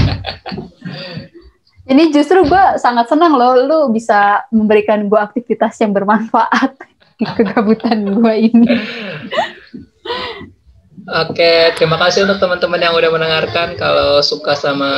Ini 1.88 2.04
justru 2.12 2.44
gue 2.44 2.66
sangat 2.82 3.08
senang 3.08 3.38
loh, 3.38 3.56
lu 3.64 3.80
bisa 3.94 4.44
memberikan 4.52 5.08
gue 5.08 5.16
aktivitas 5.16 5.80
yang 5.80 5.96
bermanfaat 5.96 6.76
di 7.22 7.26
kegabutan 7.26 8.04
gue 8.18 8.34
ini. 8.50 8.68
Oke, 11.08 11.72
terima 11.80 11.96
kasih 11.96 12.28
untuk 12.28 12.44
teman-teman 12.44 12.84
yang 12.84 12.92
udah 12.92 13.08
mendengarkan. 13.08 13.80
Kalau 13.80 14.20
suka 14.20 14.60
sama 14.60 14.92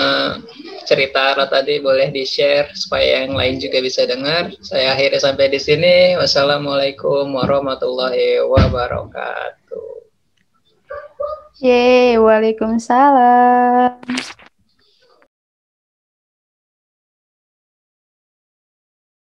cerita 0.90 1.38
Ara 1.38 1.46
tadi 1.46 1.78
boleh 1.78 2.10
di-share 2.10 2.74
supaya 2.74 3.22
yang 3.22 3.38
lain 3.38 3.62
juga 3.62 3.78
bisa 3.78 4.10
dengar. 4.10 4.50
Saya 4.66 4.98
akhiri 4.98 5.22
sampai 5.22 5.54
di 5.54 5.62
sini. 5.62 6.18
Wassalamualaikum 6.18 7.30
warahmatullahi 7.30 8.42
wabarakatuh. 8.42 10.02
Yeay, 11.62 12.18
waalaikumsalam. 12.18 14.02